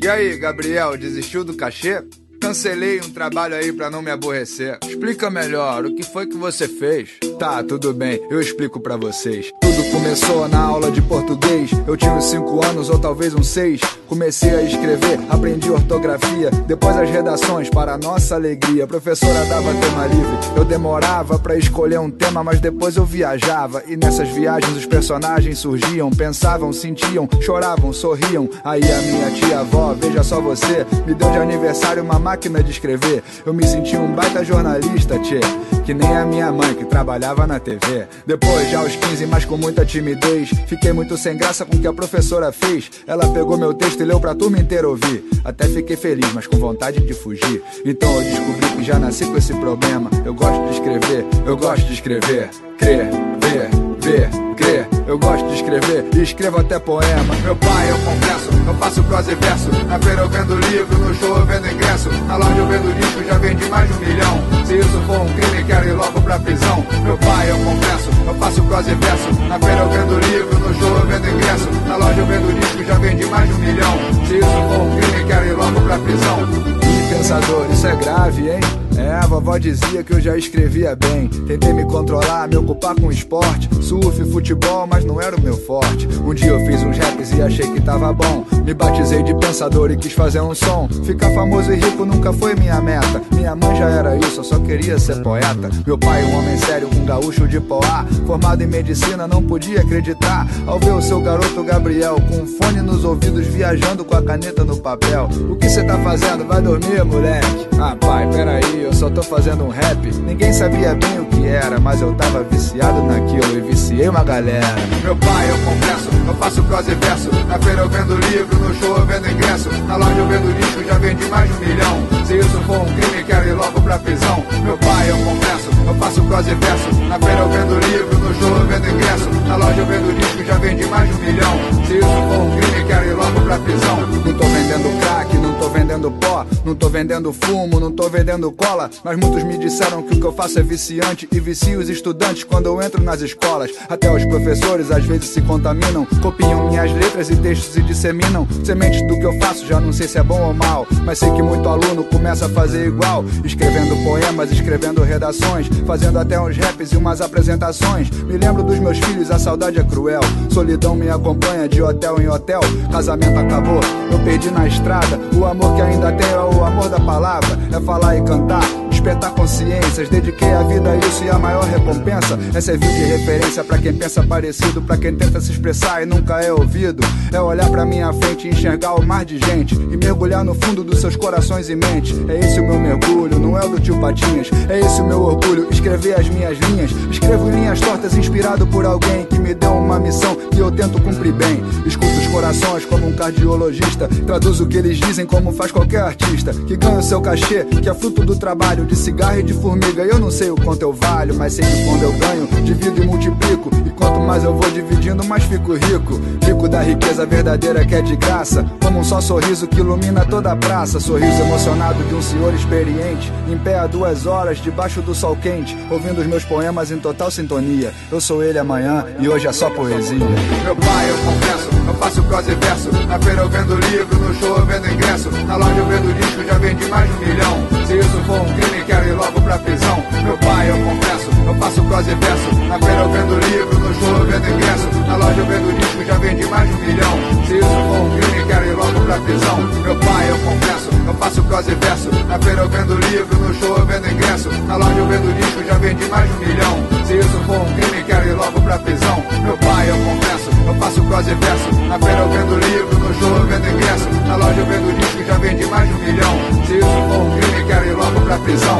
[0.00, 2.02] E aí, Gabriel, desistiu do cachê?
[2.40, 4.78] Cancelei um trabalho aí pra não me aborrecer.
[4.86, 7.18] Explica melhor o que foi que você fez.
[7.38, 9.52] Tá, tudo bem, eu explico pra vocês.
[9.60, 11.70] Tudo começou na aula de português.
[11.86, 13.80] Eu tinha uns 5 anos ou talvez uns 6.
[14.06, 16.50] Comecei a escrever, aprendi ortografia.
[16.66, 18.84] Depois as redações, para nossa alegria.
[18.84, 20.38] A professora dava tema livre.
[20.56, 23.82] Eu demorava pra escolher um tema, mas depois eu viajava.
[23.88, 28.48] E nessas viagens os personagens surgiam, pensavam, sentiam, choravam, sorriam.
[28.64, 33.24] Aí a minha tia-avó, veja só você, me deu de aniversário uma máquina de escrever.
[33.44, 35.40] Eu me senti um baita jornalista, tchê.
[35.84, 38.06] Que nem a minha mãe que trabalhava na TV.
[38.26, 41.86] Depois, já aos 15, mas com muita timidez, fiquei muito sem graça com o que
[41.86, 42.90] a professora fez.
[43.06, 45.24] Ela pegou meu texto e leu pra turma inteira ouvir.
[45.42, 47.62] Até fiquei feliz, mas com vontade de fugir.
[47.84, 50.10] Então eu descobri que já nasci com esse problema.
[50.24, 52.50] Eu gosto de escrever, eu gosto de escrever.
[52.78, 53.08] Crer,
[53.40, 54.88] ver, ver, crer.
[55.06, 57.34] Eu gosto de escrever e escrevo até poema.
[57.42, 59.68] Meu pai, eu confesso, eu faço prosa e verso.
[59.86, 62.08] Na feira eu vendo livro, no show eu vendo ingresso.
[62.26, 64.64] Na loja eu vendo disco, já vendi mais de um milhão.
[64.64, 66.86] Se isso for um crime, quero ir logo pra prisão.
[67.04, 69.28] Meu pai, eu confesso, eu faço prosa e verso.
[69.48, 71.68] Na feira eu vendo livro, no show eu vendo ingresso.
[71.86, 73.98] Na loja eu vendo disco, já vendi mais de um milhão.
[74.26, 76.38] Se isso for um crime, quero ir logo pra prisão.
[76.82, 78.83] Ih, pensador, isso é grave, hein?
[78.96, 81.28] É, a vovó dizia que eu já escrevia bem.
[81.28, 86.08] Tentei me controlar, me ocupar com esporte, surf, futebol, mas não era o meu forte.
[86.24, 88.44] Um dia eu fiz uns raps e achei que tava bom.
[88.64, 90.88] Me batizei de pensador e quis fazer um som.
[91.04, 93.20] Ficar famoso e rico nunca foi minha meta.
[93.34, 95.70] Minha mãe já era isso, eu só queria ser poeta.
[95.86, 98.06] Meu pai, um homem sério, um gaúcho de Poá.
[98.26, 100.46] Formado em medicina, não podia acreditar.
[100.66, 104.64] Ao ver o seu garoto Gabriel com um fone nos ouvidos, viajando com a caneta
[104.64, 105.28] no papel.
[105.50, 106.46] O que cê tá fazendo?
[106.46, 107.68] Vai dormir, moleque.
[107.78, 110.06] Ah, pai, peraí, eu só tô fazendo um rap.
[110.26, 114.74] Ninguém sabia bem o que era, mas eu tava viciado naquilo e viciei uma galera.
[115.02, 117.30] Meu pai, eu confesso, eu faço prosa e verso.
[117.48, 119.70] Na feira eu vendo livro, no show eu vendo ingresso.
[119.88, 122.24] Na loja eu vendo disco, já vendi mais de um milhão.
[122.26, 124.44] Se isso for um crime, quero ir logo pra prisão.
[124.62, 126.88] Meu pai, eu confesso, eu faço prosa e verso.
[127.08, 129.30] Na feira eu vendo livro, no show eu vendo ingresso.
[129.48, 131.54] Na loja eu vendo disco, já vendi mais de um milhão.
[131.86, 134.00] Se isso for um crime, quero ir logo pra prisão.
[134.24, 138.50] Não tô vendendo crack, não tô vendendo pó, não tô vendendo fumo, não tô vendendo
[138.74, 138.90] cola.
[139.04, 142.44] Mas muitos me disseram que o que eu faço é viciante e vicio os estudantes
[142.44, 143.70] quando eu entro nas escolas.
[143.88, 149.06] Até os professores às vezes se contaminam, copiam minhas letras e textos e disseminam sementes
[149.06, 149.66] do que eu faço.
[149.66, 152.48] Já não sei se é bom ou mal, mas sei que muito aluno começa a
[152.48, 158.10] fazer igual, escrevendo poemas, escrevendo redações, fazendo até uns raps e umas apresentações.
[158.10, 160.20] Me lembro dos meus filhos, a saudade é cruel.
[160.50, 162.60] Solidão me acompanha de hotel em hotel.
[162.90, 165.18] Casamento acabou, eu perdi na estrada.
[165.34, 167.58] O amor que ainda tenho é o amor da palavra.
[167.72, 168.63] É falar e cantar
[169.04, 170.08] despertar consciências.
[170.08, 173.92] Dediquei a vida a isso e a maior recompensa é servir de referência para quem
[173.92, 177.02] pensa parecido, para quem tenta se expressar e nunca é ouvido.
[177.30, 180.82] É olhar para minha frente e enxergar o mar de gente e mergulhar no fundo
[180.82, 182.14] dos seus corações e mente.
[182.28, 184.48] É esse o meu mergulho, não é o do tio Patinhas.
[184.70, 186.90] É esse o meu orgulho, escrever as minhas linhas.
[187.10, 191.32] Escrevo linhas tortas inspirado por alguém que me deu uma missão que eu tento cumprir
[191.32, 191.62] bem.
[191.84, 196.54] Escuto os corações como um cardiologista, traduzo o que eles dizem como faz qualquer artista
[196.54, 200.02] que ganha o seu cachê, que é fruto do trabalho de cigarro e de formiga.
[200.02, 203.06] Eu não sei o quanto eu valho, mas sei que quando eu ganho, divido e
[203.06, 203.70] multiplico.
[203.86, 206.20] E quanto mais eu vou dividindo, mais fico rico.
[206.44, 208.64] Rico da riqueza verdadeira que é de graça.
[208.82, 211.00] Como um só sorriso que ilumina toda a praça.
[211.00, 213.32] Sorriso emocionado de um senhor experiente.
[213.48, 215.76] Em pé há duas horas, debaixo do sol quente.
[215.90, 217.92] Ouvindo os meus poemas em total sintonia.
[218.10, 220.18] Eu sou ele amanhã e hoje é só poesia.
[220.18, 222.90] Meu pai, eu confesso, eu faço prosa e verso.
[223.08, 225.30] Na feira eu vendo livro, no show eu vendo ingresso.
[225.46, 227.83] Na loja eu vendo disco, já vendi mais de um milhão.
[227.86, 230.02] Se isso for um crime, quero ir logo pra prisão.
[230.24, 232.54] Meu pai, eu confesso, eu faço prosa e verso.
[232.66, 234.88] Na feira eu vendo livro, no show eu vendo ingresso.
[235.06, 237.18] Na loja eu vendo disco, já vendi mais de um milhão.
[237.46, 239.56] Se isso for um crime, quero ir logo pra prisão.
[239.82, 242.08] Meu pai, eu confesso, eu faço prosa e verso.
[242.26, 244.48] Na feira eu vendo livro, no show eu vendo ingresso.
[244.66, 247.03] Na loja eu vendo disco, já vendi mais de um milhão.
[247.06, 249.22] Se isso for um crime, quero ir logo pra prisão.
[249.44, 251.74] Meu pai, eu confesso, eu faço prosa e verso.
[251.88, 254.10] Na feira eu vendo livro, no show eu vendo ingresso.
[254.26, 256.34] Na loja eu vendo disco, já vendi mais de um milhão.
[256.66, 258.78] Se isso for um crime, quero ir logo pra prisão.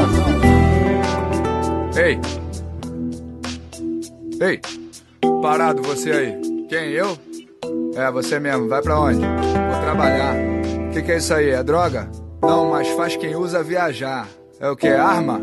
[1.95, 2.19] Ei!
[4.41, 4.61] Ei!
[5.41, 6.41] Parado você aí.
[6.67, 7.17] Quem, eu?
[7.95, 8.67] É, você mesmo.
[8.67, 9.19] Vai pra onde?
[9.19, 10.35] Vou trabalhar.
[10.87, 11.51] O que, que é isso aí?
[11.51, 12.09] É droga?
[12.41, 14.27] Não, mas faz quem usa viajar.
[14.59, 14.87] É o que?
[14.87, 15.39] Arma?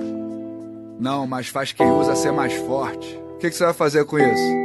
[0.98, 3.20] Não, mas faz quem usa ser mais forte.
[3.34, 4.62] O que, que você vai fazer com isso?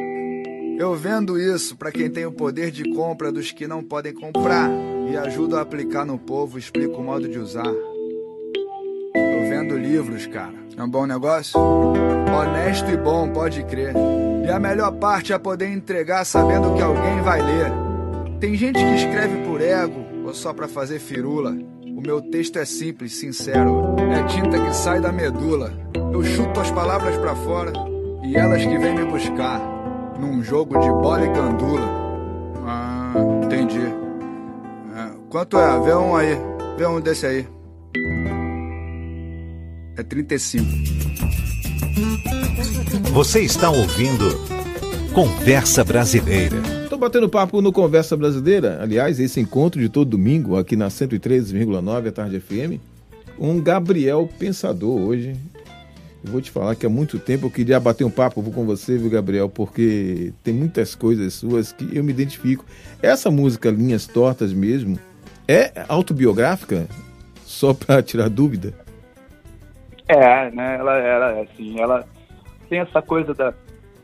[0.79, 4.69] Eu vendo isso para quem tem o poder de compra dos que não podem comprar
[5.11, 7.65] e ajudo a aplicar no povo, explico o modo de usar.
[7.65, 10.53] Eu vendo livros, cara.
[10.77, 11.59] É um bom negócio?
[11.59, 13.95] Honesto e bom, pode crer.
[14.45, 17.71] E a melhor parte é poder entregar sabendo que alguém vai ler.
[18.39, 21.57] Tem gente que escreve por ego ou só pra fazer firula.
[21.97, 23.95] O meu texto é simples, sincero.
[23.97, 25.73] É tinta que sai da medula.
[26.13, 27.73] Eu chuto as palavras pra fora
[28.23, 29.59] e elas que vêm me buscar.
[30.19, 31.89] Num jogo de bola e gandula.
[32.67, 33.81] Ah, entendi.
[33.81, 35.79] É, quanto é?
[35.79, 36.37] Vê um aí.
[36.77, 37.47] Vê um desse aí.
[39.97, 40.67] É 35.
[43.11, 44.56] Você está ouvindo
[45.13, 46.57] Conversa Brasileira.
[46.83, 52.07] Estou batendo papo no Conversa Brasileira, aliás, esse encontro de todo domingo aqui na 103,9
[52.07, 52.79] a Tarde FM,
[53.39, 55.35] um Gabriel Pensador hoje.
[56.23, 58.97] Eu vou te falar que há muito tempo eu queria bater um papo com você,
[58.97, 62.65] viu, Gabriel, porque tem muitas coisas suas que eu me identifico.
[63.01, 64.99] Essa música Linhas Tortas mesmo
[65.47, 66.87] é autobiográfica?
[67.45, 68.73] Só para tirar dúvida?
[70.07, 70.77] É, né?
[70.79, 72.05] Ela era assim, ela
[72.69, 73.53] tem essa coisa da,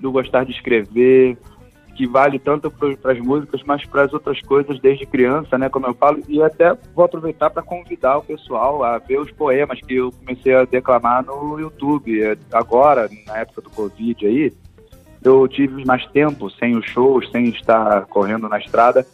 [0.03, 1.37] do gostar de escrever,
[1.95, 5.69] que vale tanto para as músicas, mas para as outras coisas desde criança, né?
[5.69, 9.79] Como eu falo, e até vou aproveitar para convidar o pessoal a ver os poemas
[9.79, 12.21] que eu comecei a declamar no YouTube.
[12.21, 14.51] É, agora, na época do Covid aí,
[15.23, 19.07] eu tive mais tempo sem os shows, sem estar correndo na estrada.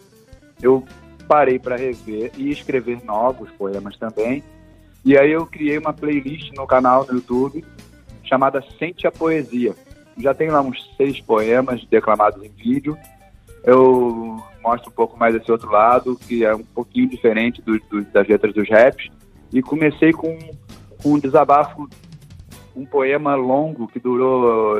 [0.60, 0.84] Eu
[1.28, 4.44] parei para rever e escrever novos poemas também.
[5.06, 7.64] E aí eu criei uma playlist no canal no YouTube
[8.24, 9.76] chamada Sente a Poesia.
[10.20, 12.98] Já tem lá uns seis poemas declamados em vídeo.
[13.64, 18.04] Eu mostro um pouco mais esse outro lado, que é um pouquinho diferente do, do,
[18.06, 19.10] das letras dos raps.
[19.52, 20.38] E comecei com,
[21.02, 21.90] com um desabafo,
[22.76, 24.78] um poema longo que durou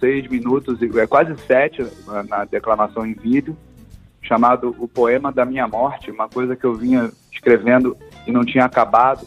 [0.00, 1.86] seis minutos, é quase sete
[2.28, 3.56] na declamação em vídeo,
[4.22, 8.64] chamado O Poema da Minha Morte, uma coisa que eu vinha escrevendo e não tinha
[8.64, 9.26] acabado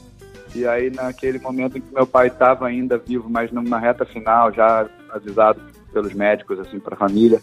[0.56, 4.52] e aí, naquele momento em que meu pai estava ainda vivo, mas numa reta final,
[4.52, 7.42] já avisado pelos médicos, assim, para a família,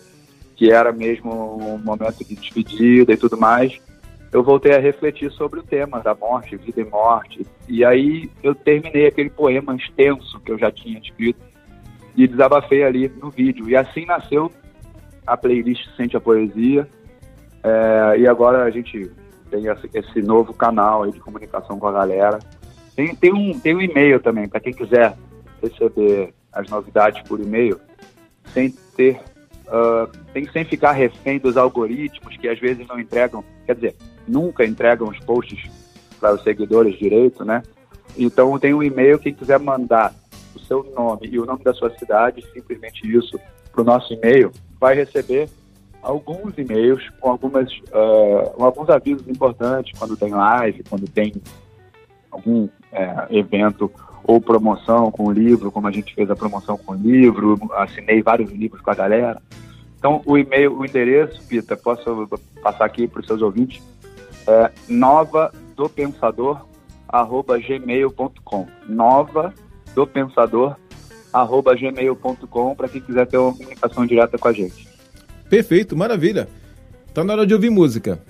[0.54, 3.78] que era mesmo um momento de despedida e tudo mais,
[4.32, 7.46] eu voltei a refletir sobre o tema da morte, vida e morte.
[7.68, 11.40] E aí eu terminei aquele poema extenso que eu já tinha escrito
[12.16, 13.68] e desabafei ali no vídeo.
[13.68, 14.50] E assim nasceu
[15.26, 16.88] a playlist Sente a Poesia.
[17.62, 19.10] É, e agora a gente
[19.50, 19.64] tem
[19.94, 22.38] esse, novo canal de comunicação com a galera.
[22.94, 25.16] Tem, tem um, tem um e-mail também, para quem quiser
[25.62, 27.78] receber as novidades por e-mail,
[28.52, 29.20] sem ter,
[29.66, 30.10] uh,
[30.52, 33.94] sem ficar refém dos algoritmos que às vezes não entregam, quer dizer,
[34.26, 35.70] nunca entregam os posts
[36.18, 37.62] para os seguidores direito, né?
[38.16, 40.14] Então tem um e-mail, quem quiser mandar
[40.54, 43.38] o seu nome e o nome da sua cidade, simplesmente isso,
[43.70, 44.50] para o nosso e-mail,
[44.80, 45.50] vai receber
[46.02, 51.34] alguns e-mails com algumas uh, alguns avisos importantes quando tem live, quando tem
[52.30, 53.90] algum é, evento
[54.26, 58.20] ou promoção com o livro, como a gente fez a promoção com o livro, assinei
[58.22, 59.40] vários livros com a galera.
[59.98, 62.28] Então, o e-mail, o endereço, Pita, posso
[62.60, 63.80] passar aqui para os seus ouvintes,
[64.46, 66.66] é nova do pensador
[67.08, 69.54] arroba gmail.com nova
[69.94, 70.76] do pensador
[71.32, 74.88] arroba gmail.com para quem quiser ter uma comunicação direta com a gente.
[75.48, 76.48] Perfeito, maravilha.
[77.14, 78.20] Tá na hora de ouvir música.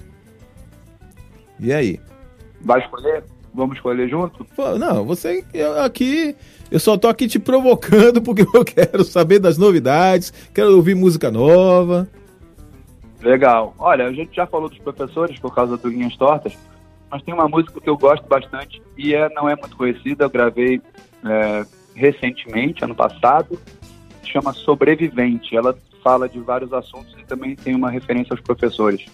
[1.58, 1.98] E aí?
[2.60, 3.24] Vai escolher?
[3.56, 4.44] Vamos escolher junto?
[4.54, 6.36] Pô, não, você eu, aqui.
[6.70, 11.30] Eu só tô aqui te provocando porque eu quero saber das novidades, quero ouvir música
[11.30, 12.06] nova.
[13.22, 13.74] Legal.
[13.78, 16.52] Olha, a gente já falou dos professores por causa do Linhas Tortas,
[17.10, 20.24] mas tem uma música que eu gosto bastante e é, não é muito conhecida.
[20.24, 20.82] Eu gravei
[21.24, 23.58] é, recentemente, ano passado,
[24.22, 25.56] chama Sobrevivente.
[25.56, 29.06] Ela fala de vários assuntos e também tem uma referência aos professores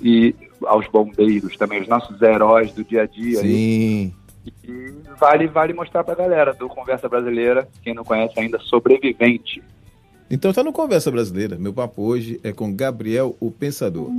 [0.00, 0.34] e
[0.64, 3.40] aos bombeiros também, os nossos heróis do dia a dia.
[3.40, 4.12] Sim.
[4.64, 9.62] E vale, vale mostrar pra galera do Conversa Brasileira, quem não conhece ainda, Sobrevivente.
[10.30, 11.56] Então tá no Conversa Brasileira.
[11.58, 14.10] Meu papo hoje é com Gabriel, o Pensador.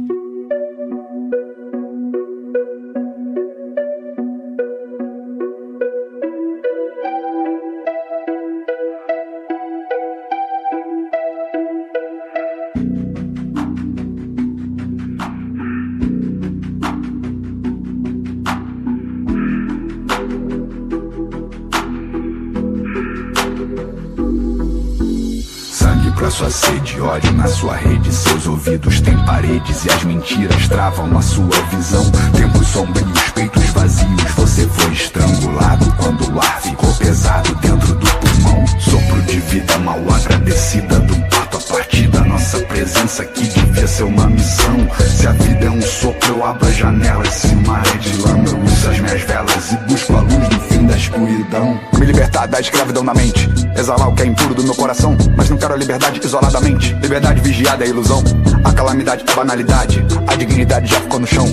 [26.42, 28.12] Sua sede, ódio na sua rede.
[28.12, 32.04] Seus ouvidos têm paredes e as mentiras travam a sua visão.
[32.36, 34.32] Tempos sombrios, peitos vazios.
[34.38, 38.66] Você foi estrangulado quando o ar ficou pesado dentro do pulmão.
[38.80, 44.28] Sopro de vida mal agradecida do parto partir da nossa presença que devia ser uma
[44.28, 44.88] missão.
[45.18, 47.26] Se a vida é um sopro, eu abro a janela.
[47.26, 50.59] Se uma é de lama, eu uso as minhas velas e busco a luz no
[50.62, 51.80] fim da escuridão.
[51.97, 55.18] Me libertar da escravidão na mente, exalar o que é impuro do meu coração.
[55.36, 56.93] Mas não quero a liberdade isoladamente.
[56.95, 58.24] Liberdade vigiada é ilusão.
[58.64, 60.05] A calamidade é banalidade.
[60.28, 61.45] A dignidade já ficou no chão.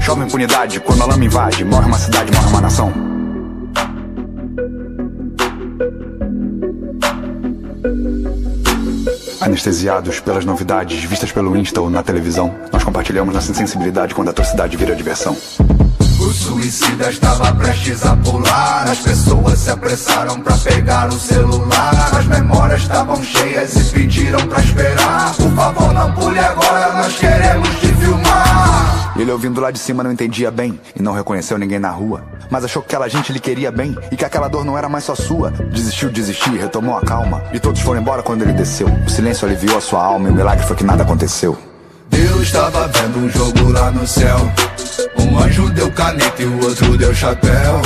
[0.00, 1.64] Chove impunidade quando a lama invade.
[1.64, 3.15] Morre uma cidade, morre uma nação.
[9.46, 14.30] Anestesiados pelas novidades vistas pelo Insta ou na televisão, nós compartilhamos nossa insensibilidade quando a
[14.32, 15.36] atrocidade vira diversão.
[16.18, 18.88] O suicida estava prestes a pular.
[18.88, 22.10] As pessoas se apressaram pra pegar o celular.
[22.18, 25.32] As memórias estavam cheias e pediram pra esperar.
[25.36, 29.05] Por favor, não pule agora, nós queremos te filmar.
[29.18, 32.22] Ele ouvindo lá de cima não entendia bem e não reconheceu ninguém na rua.
[32.50, 35.04] Mas achou que aquela gente lhe queria bem e que aquela dor não era mais
[35.04, 35.50] só sua.
[35.50, 37.42] Desistiu, desistir, retomou a calma.
[37.52, 38.86] E todos foram embora quando ele desceu.
[39.06, 41.56] O silêncio aliviou a sua alma e o milagre foi que nada aconteceu.
[42.16, 44.50] Deus estava vendo um jogo lá no céu.
[45.18, 47.82] Um anjo deu caneta e o outro deu chapéu.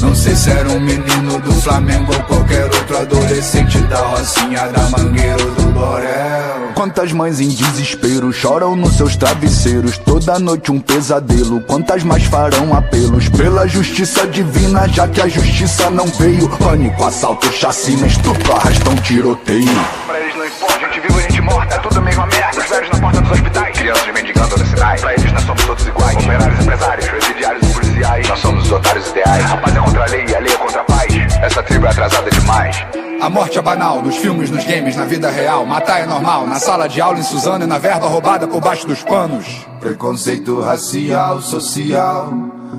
[0.00, 4.82] Não sei se era um menino do Flamengo ou qualquer outro adolescente da Rocinha, da
[4.90, 6.72] Mangueira ou do Borel.
[6.74, 11.60] Quantas mães em desespero choram nos seus travesseiros, toda noite um pesadelo.
[11.60, 16.48] Quantas mais farão apelos pela justiça divina, já que a justiça não veio?
[16.48, 19.66] Pânico, assalto, chacina, estupro, arrastão, tiroteio.
[20.06, 22.60] Pra eles não importa, gente viva, gente morta, é tudo a mesma merda.
[22.60, 25.00] Os velhos na porta dos hospitais, crianças mendigando nos sinais.
[25.00, 28.28] Pra eles nós somos todos iguais, operários, empresários, presidiários e policiais.
[28.28, 29.52] Nós somos os otários ideais.
[29.52, 31.08] A paz é contra a lei e a lei é contra a paz.
[31.42, 32.84] Essa tribo é atrasada demais.
[33.20, 35.66] A morte é banal, nos filmes, nos games, na vida real.
[35.66, 38.86] Matar é normal, na sala de aula em Suzano e na verba roubada por baixo
[38.86, 39.66] dos panos.
[39.80, 42.32] Preconceito racial, social,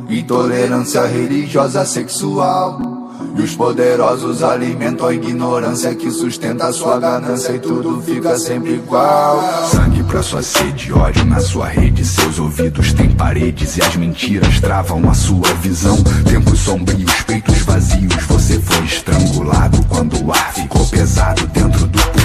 [0.10, 2.99] intolerância religiosa, sexual.
[3.42, 9.42] Os poderosos alimentam a ignorância que sustenta sua ganância e tudo fica sempre igual.
[9.72, 12.04] Sangue pra sua sede, ódio na sua rede.
[12.04, 15.96] Seus ouvidos têm paredes e as mentiras travam a sua visão.
[16.30, 18.24] Tempos sombrios, peitos vazios.
[18.28, 22.19] Você foi estrangulado quando o ar ficou pesado dentro do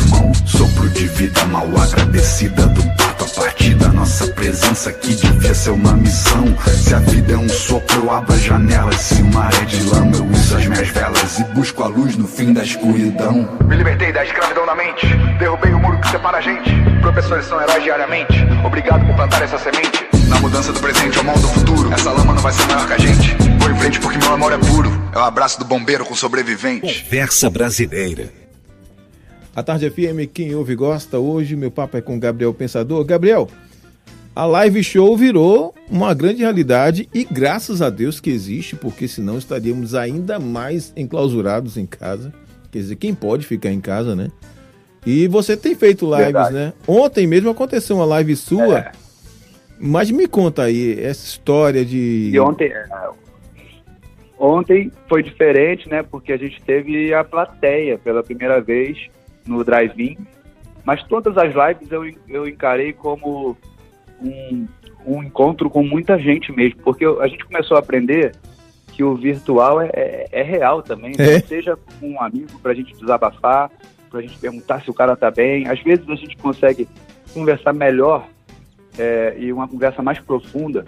[0.45, 5.71] Sopro de vida mal agradecida do parto a partir da nossa presença que devia ser
[5.71, 6.57] uma missão.
[6.83, 8.93] Se a vida é um sopro, eu abro a janela.
[8.93, 12.27] Se uma é de lama, eu uso as minhas velas e busco a luz no
[12.27, 13.49] fim da escuridão.
[13.67, 15.07] Me libertei da escravidão na mente,
[15.39, 16.71] derrubei o muro que separa a gente.
[17.01, 18.35] Professores são heróis diariamente,
[18.65, 20.07] obrigado por plantar essa semente.
[20.29, 21.93] Na mudança do presente ao mal do futuro.
[21.93, 23.37] Essa lama não vai ser maior que a gente.
[23.59, 24.91] Vou em frente porque meu amor é puro.
[25.13, 27.05] É o abraço do bombeiro com sobrevivente.
[27.05, 28.44] Conversa Brasileira.
[29.57, 31.21] A Tarde FM, quem ouve gosta.
[31.21, 33.05] Hoje meu papo é com Gabriel Pensador.
[33.05, 33.49] Gabriel,
[34.35, 39.39] a live show virou uma grande realidade e graças a Deus que existe, porque senão
[39.39, 42.33] estaríamos ainda mais enclausurados em casa.
[42.73, 44.29] Quer dizer, quem pode ficar em casa, né?
[45.07, 46.55] E você tem feito lives, Verdade.
[46.55, 46.73] né?
[46.89, 48.79] Ontem mesmo aconteceu uma live sua.
[48.81, 48.93] É.
[49.79, 52.31] Mas me conta aí essa história de.
[52.33, 52.87] E ontem, é,
[54.37, 56.03] ontem foi diferente, né?
[56.03, 59.15] Porque a gente teve a plateia pela primeira vez
[59.47, 60.17] no drive-in.
[60.85, 63.57] Mas todas as lives eu, eu encarei como
[64.21, 64.67] um,
[65.07, 66.81] um encontro com muita gente mesmo.
[66.83, 68.33] Porque a gente começou a aprender
[68.93, 71.13] que o virtual é, é- é real também.
[71.19, 71.41] É.
[71.41, 73.71] Seja com um amigo pra gente desabafar,
[74.11, 75.67] pra gente perguntar se o cara tá bem.
[75.69, 76.87] Às vezes a gente consegue
[77.33, 78.29] conversar melhor
[78.99, 80.85] é, e uma conversa mais profunda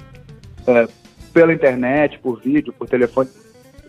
[0.67, 0.87] é,
[1.33, 3.29] pela internet, por vídeo, por telefone,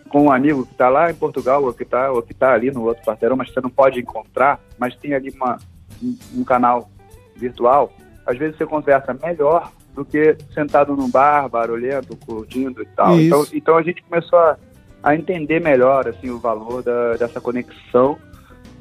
[0.08, 2.70] com um amigo que está lá em Portugal ou que está ou que tá ali
[2.70, 5.58] no outro quarteirão, mas você não pode encontrar, mas tem ali uma,
[6.02, 6.88] um, um canal
[7.36, 7.92] virtual,
[8.26, 13.18] às vezes você conversa melhor do que sentado num bar, barulhento, curtindo e tal.
[13.18, 13.26] Isso.
[13.26, 14.56] Então, então a gente começou a,
[15.02, 18.16] a entender melhor assim o valor da- dessa conexão.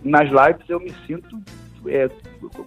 [0.04, 1.38] Nas lives eu me sinto
[1.88, 2.10] é,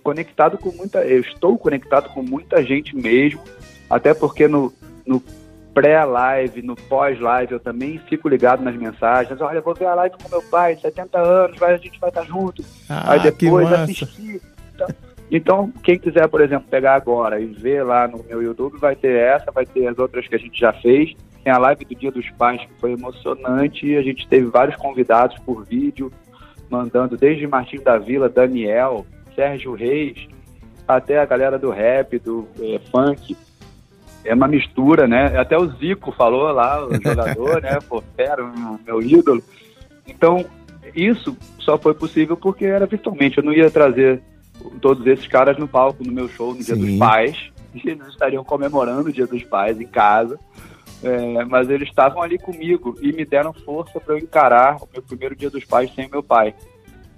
[0.03, 3.41] conectado com muita, eu estou conectado com muita gente mesmo,
[3.89, 4.73] até porque no,
[5.07, 5.23] no
[5.81, 9.41] pré-live, no pós-live, eu também fico ligado nas mensagens.
[9.41, 12.25] Olha, vou ver a live com meu pai, 70 anos, vai, a gente vai estar
[12.25, 12.63] junto.
[12.89, 14.43] Ah, Aí depois assistir.
[14.75, 14.89] Então,
[15.31, 19.17] então, quem quiser, por exemplo, pegar agora e ver lá no meu YouTube, vai ter
[19.17, 21.15] essa, vai ter as outras que a gente já fez.
[21.43, 23.97] Tem a live do Dia dos Pais, que foi emocionante.
[23.97, 26.13] A gente teve vários convidados por vídeo,
[26.69, 30.29] mandando desde Martim da Vila, Daniel, Sérgio Reis,
[30.87, 33.35] até a galera do rap, do eh, funk.
[34.25, 35.39] É uma mistura, né?
[35.39, 37.79] Até o Zico falou lá, o jogador, né?
[37.89, 39.43] Pô, fera, o meu ídolo.
[40.07, 40.45] Então,
[40.95, 43.39] isso só foi possível porque era virtualmente.
[43.39, 44.23] Eu não ia trazer
[44.81, 46.81] todos esses caras no palco no meu show no Dia Sim.
[46.81, 47.51] dos Pais.
[47.85, 50.39] Eles estariam comemorando o Dia dos Pais em casa.
[51.03, 55.01] É, mas eles estavam ali comigo e me deram força para eu encarar o meu
[55.01, 56.55] primeiro Dia dos Pais sem o meu pai.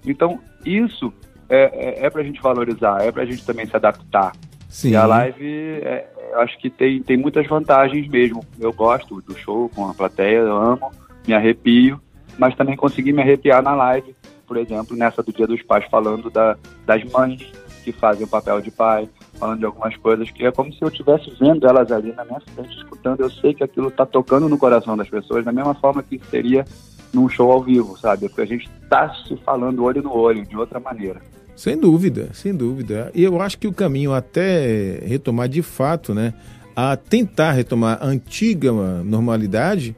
[0.06, 1.12] Então, isso
[1.48, 4.32] é, é, é para a gente valorizar, é para a gente também se adaptar.
[4.72, 4.92] Sim.
[4.92, 8.42] E a live, é, acho que tem, tem muitas vantagens mesmo.
[8.58, 10.90] Eu gosto do show com a plateia, eu amo,
[11.28, 12.00] me arrepio,
[12.38, 14.16] mas também consegui me arrepiar na live,
[14.46, 16.56] por exemplo, nessa do Dia dos Pais, falando da,
[16.86, 17.52] das mães
[17.84, 20.88] que fazem o papel de pai, falando de algumas coisas que é como se eu
[20.88, 23.20] estivesse vendo elas ali na minha frente, escutando.
[23.20, 26.64] Eu sei que aquilo está tocando no coração das pessoas, da mesma forma que seria
[27.12, 28.26] num show ao vivo, sabe?
[28.28, 31.20] Porque a gente está se falando olho no olho, de outra maneira.
[31.54, 33.10] Sem dúvida, sem dúvida.
[33.14, 36.34] E eu acho que o caminho até retomar de fato, né?
[36.74, 38.72] A tentar retomar a antiga
[39.04, 39.94] normalidade,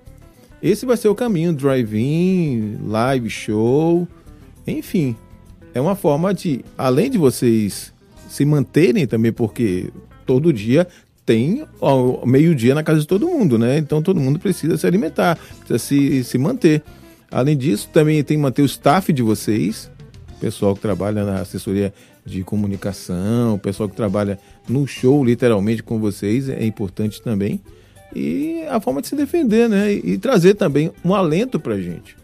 [0.63, 1.53] esse vai ser o caminho.
[1.53, 4.09] Drive-in, live show,
[4.67, 5.15] enfim.
[5.73, 7.93] É uma forma de, além de vocês
[8.29, 9.91] se manterem também, porque
[10.27, 10.89] todo dia
[11.27, 11.65] tem
[12.27, 13.79] meio-dia na casa de todo mundo, né?
[13.79, 16.83] Então todo mundo precisa se alimentar, precisa se, se manter.
[17.31, 19.91] Além disso, também tem que manter o staff de vocês,
[20.45, 21.91] pessoal que trabalha na assessoria
[22.23, 24.39] de comunicação, o pessoal que trabalha
[24.69, 27.63] no show, literalmente, com vocês, é importante também.
[28.15, 29.91] E a forma de se defender, né?
[29.91, 32.15] E, trazer também um alento pra gente.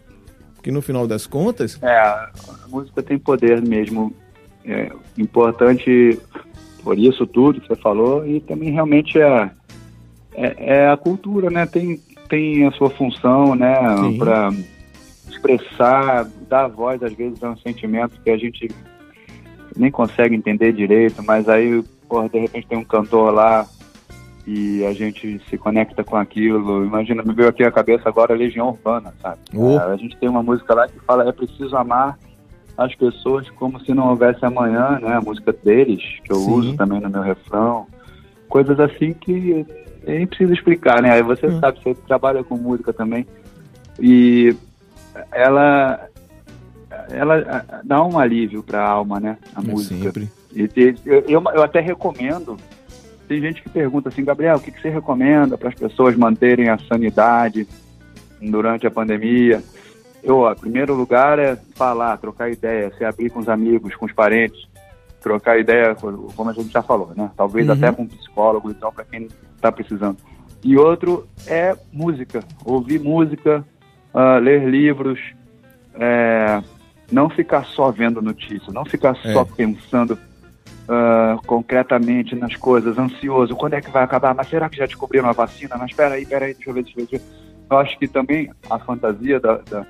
[0.55, 1.79] Porque no final das contas.
[1.81, 2.31] É, a
[2.67, 4.13] música tem poder mesmo.
[4.63, 6.19] É importante
[6.83, 9.49] por isso tudo que você falou e também realmente é,
[10.35, 11.65] é, é a cultura, né?
[11.65, 11.99] Tem,
[12.29, 13.73] tem a sua função, né?
[14.19, 14.51] Para
[15.41, 18.69] expressar, dar voz às vezes a um sentimento que a gente
[19.75, 23.65] nem consegue entender direito, mas aí, porra, de repente tem um cantor lá
[24.45, 26.85] e a gente se conecta com aquilo.
[26.85, 29.39] Imagina, me veio aqui a cabeça agora a Legião Urbana, sabe?
[29.53, 32.17] É, a gente tem uma música lá que fala é preciso amar
[32.77, 35.15] as pessoas como se não houvesse amanhã, né?
[35.15, 36.53] A música deles, que eu Sim.
[36.53, 37.87] uso também no meu refrão.
[38.49, 39.65] Coisas assim que
[40.05, 41.11] nem precisa explicar, né?
[41.11, 41.59] Aí você Hum.
[41.59, 43.25] sabe, você trabalha com música também.
[43.99, 44.55] E
[45.31, 46.07] ela
[47.09, 49.37] ela dá um alívio para a alma, né?
[49.55, 49.95] A É música.
[50.03, 50.29] sempre.
[50.53, 50.69] E
[51.05, 52.57] eu, eu, eu até recomendo.
[53.27, 56.67] Tem gente que pergunta assim, Gabriel, o que, que você recomenda para as pessoas manterem
[56.69, 57.65] a sanidade
[58.41, 59.63] durante a pandemia?
[60.21, 64.11] Eu, ó, primeiro lugar é falar, trocar ideia, se abrir com os amigos, com os
[64.11, 64.67] parentes,
[65.21, 67.31] trocar ideia, como a gente já falou, né?
[67.37, 67.73] Talvez Uhum.
[67.73, 70.17] até com um psicólogo, então, para quem está precisando.
[70.63, 73.63] E outro é música, ouvir música,
[74.13, 75.19] ah, ler livros,
[75.95, 76.61] é,
[77.11, 79.45] não ficar só vendo notícia, não ficar só É.
[79.45, 80.17] pensando
[80.89, 84.33] ah, concretamente nas coisas, ansioso, quando é que vai acabar?
[84.35, 85.77] Mas será que já descobriram a vacina?
[85.77, 87.09] Mas espera aí, espera aí, deixa eu ver, deixa eu ver.
[87.11, 87.51] Deixa eu ver.
[87.69, 89.85] Eu acho que também a fantasia da, da,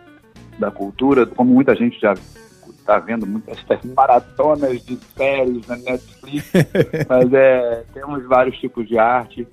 [0.60, 3.58] da cultura, como muita gente já está vendo muitas
[3.96, 6.52] maratonas de séries na Netflix,
[7.10, 9.48] mas é, temos vários tipos de arte.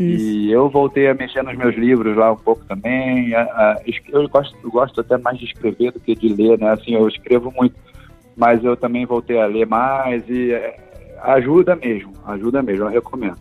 [0.00, 3.32] E eu voltei a mexer nos meus livros lá um pouco também.
[4.08, 6.70] Eu gosto, eu gosto até mais de escrever do que de ler, né?
[6.70, 7.74] Assim, eu escrevo muito,
[8.36, 10.76] mas eu também voltei a ler mais e é,
[11.22, 13.38] ajuda mesmo, ajuda mesmo, eu recomendo.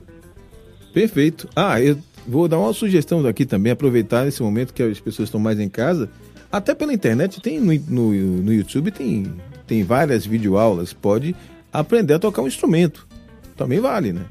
[0.93, 1.47] Perfeito.
[1.56, 1.97] Ah, eu
[2.28, 5.70] vou dar uma sugestão aqui também, aproveitar nesse momento que as pessoas estão mais em
[5.70, 6.10] casa.
[6.52, 9.34] Até pela internet, tem no, no, no YouTube tem,
[9.66, 10.91] tem várias videoaulas.
[10.91, 11.34] Pode
[11.72, 13.08] aprender a tocar um instrumento.
[13.56, 14.26] Também vale, né?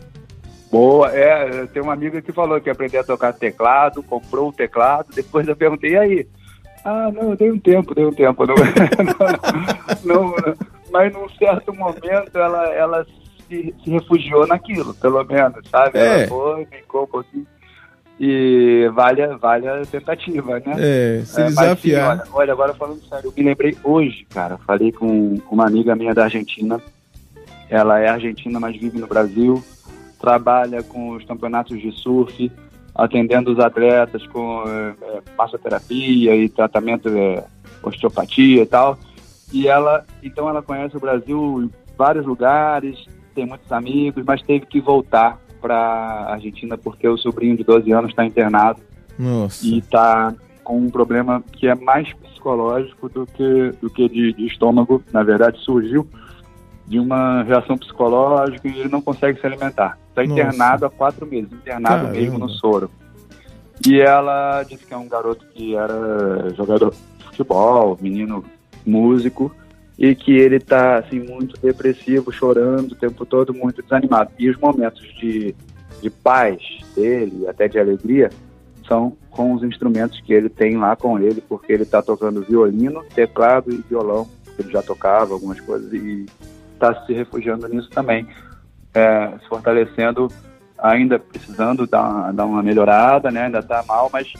[0.70, 4.52] Boa, é, tem uma amiga que falou que ia aprender a tocar teclado, comprou o
[4.52, 6.28] teclado, depois eu perguntei, e aí?
[6.84, 8.46] Ah, não, dei um tempo, dei um tempo.
[8.46, 8.54] Não,
[10.14, 10.34] não, não,
[10.90, 13.06] mas num certo momento ela, ela
[13.48, 15.98] se, se refugiou naquilo, pelo menos, sabe?
[15.98, 16.06] É.
[16.22, 17.46] Ela foi, ficou um pouquinho.
[18.18, 20.74] E vale, a- vale a tentativa, né?
[20.78, 21.76] É, se É, mas, desafiar.
[22.16, 25.94] sim, olha, olha, agora falando sério, eu me lembrei hoje, cara, falei com uma amiga
[25.96, 26.80] minha da Argentina.
[27.68, 29.62] Ela é argentina, mas vive no Brasil.
[30.20, 32.50] Trabalha com os campeonatos de surf,
[32.94, 37.44] atendendo os atletas com é, massoterapia e tratamento é,
[37.82, 38.98] osteopatia e tal.
[39.52, 43.04] E ela, então ela conhece o Brasil em vários lugares,
[43.34, 48.10] tem muitos amigos, mas teve que voltar para Argentina porque o sobrinho de 12 anos
[48.10, 48.80] está internado
[49.18, 49.66] Nossa.
[49.66, 54.46] e está com um problema que é mais psicológico do que, do que de, de
[54.46, 55.02] estômago.
[55.12, 56.08] Na verdade, surgiu
[56.86, 59.98] de uma reação psicológica e ele não consegue se alimentar.
[60.10, 62.12] Está internado há quatro meses, internado Caramba.
[62.12, 62.90] mesmo no soro.
[63.86, 68.44] E ela disse que é um garoto que era jogador de futebol, menino
[68.84, 69.50] músico,
[69.98, 74.30] e que ele está assim, muito depressivo, chorando o tempo todo, muito desanimado.
[74.38, 75.54] E os momentos de,
[76.02, 76.60] de paz
[76.94, 78.30] dele, até de alegria,
[78.86, 83.04] são com os instrumentos que ele tem lá com ele, porque ele está tocando violino,
[83.14, 84.28] teclado e violão.
[84.58, 86.26] Ele já tocava algumas coisas e
[86.74, 88.26] está se refugiando nisso também,
[88.94, 90.28] é, se fortalecendo,
[90.78, 93.44] ainda precisando dar, uma- dar uma melhorada, né?
[93.46, 94.32] Ainda está mal, mas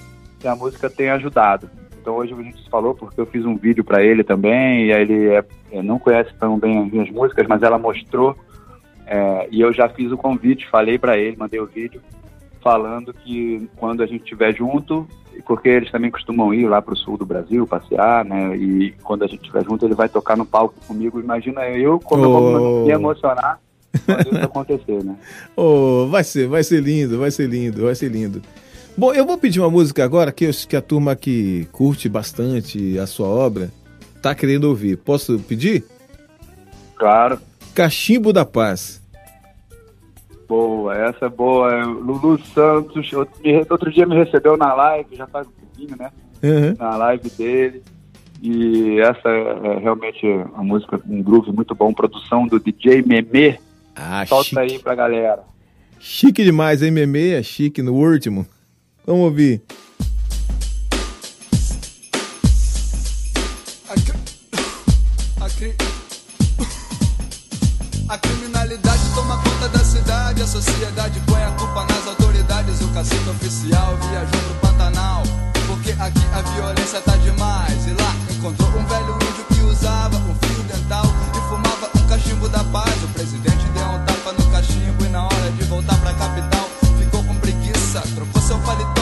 [0.44, 1.70] a música tem ajudado.
[2.00, 4.92] Então hoje a gente se falou porque eu fiz um vídeo para ele também e
[4.92, 8.34] aí ele é- é, não conhece tão bem as minhas músicas, mas ela mostrou
[9.06, 12.00] é, e eu já fiz o convite, falei para ele, mandei o vídeo
[12.62, 15.06] falando que quando a gente estiver junto,
[15.46, 18.54] porque eles também costumam ir lá para o sul do Brasil passear, né?
[18.56, 21.18] E quando a gente estiver junto, ele vai tocar no palco comigo.
[21.18, 22.32] Imagina eu como eu Oh.
[22.40, 23.58] vou me emocionar
[23.94, 25.16] isso acontecer, né?
[25.56, 28.40] Oh, vai ser, vai ser lindo, vai ser lindo, vai ser lindo.
[28.96, 32.98] Bom, eu vou pedir uma música agora que, eu- que a turma que curte bastante
[32.98, 33.70] a sua obra
[34.20, 34.96] tá querendo ouvir.
[34.98, 35.84] Posso pedir?
[36.96, 37.38] Claro.
[37.74, 39.00] Cachimbo da Paz.
[40.48, 41.84] Boa, essa é boa.
[41.84, 43.10] Lulu Santos,
[43.70, 46.10] outro, dia me recebeu na live, já faz um pouquinho, né?
[46.42, 46.74] Uhum.
[46.78, 47.82] Na live dele.
[48.42, 51.92] E essa é realmente uma música, um groove muito bom.
[51.92, 53.58] Produção do DJ Memê.
[53.94, 54.58] Ah, Solta chique.
[54.58, 55.42] aí pra galera.
[55.98, 57.30] Chique demais, hein, Meme?
[57.32, 58.46] É chique no último.
[59.06, 59.62] Vamos ouvir.
[65.40, 65.74] A, cri-
[68.08, 72.80] a criminalidade toma conta da cidade, a sociedade põe a culpa nas autoridades.
[72.82, 75.22] O cacique oficial viajou pro Pantanal,
[75.66, 77.86] porque aqui a violência tá demais.
[77.86, 78.69] E lá encontrou
[88.70, 88.99] Trocou seu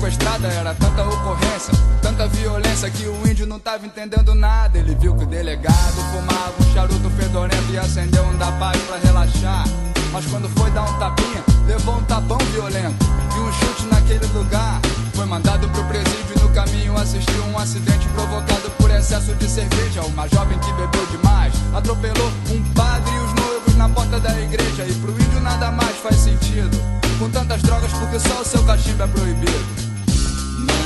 [0.00, 0.48] sequestrada.
[0.48, 4.78] Era tanta ocorrência, tanta violência que o índio não tava entendendo nada.
[4.78, 8.96] Ele viu que o delegado fumava um charuto fedorento e acendeu um da paz pra
[8.96, 9.64] relaxar.
[10.12, 14.80] Mas quando foi dar um tapinha, levou um tapão violento e um chute naquele lugar.
[15.14, 20.02] Foi mandado pro presídio e no caminho assistiu um acidente provocado por excesso de cerveja.
[20.02, 24.84] Uma jovem que bebeu demais atropelou um padre e os noivos na porta da igreja.
[24.86, 26.76] E pro índio nada mais faz sentido.
[27.18, 29.89] Com tantas drogas, porque só o seu cachimbo é proibido.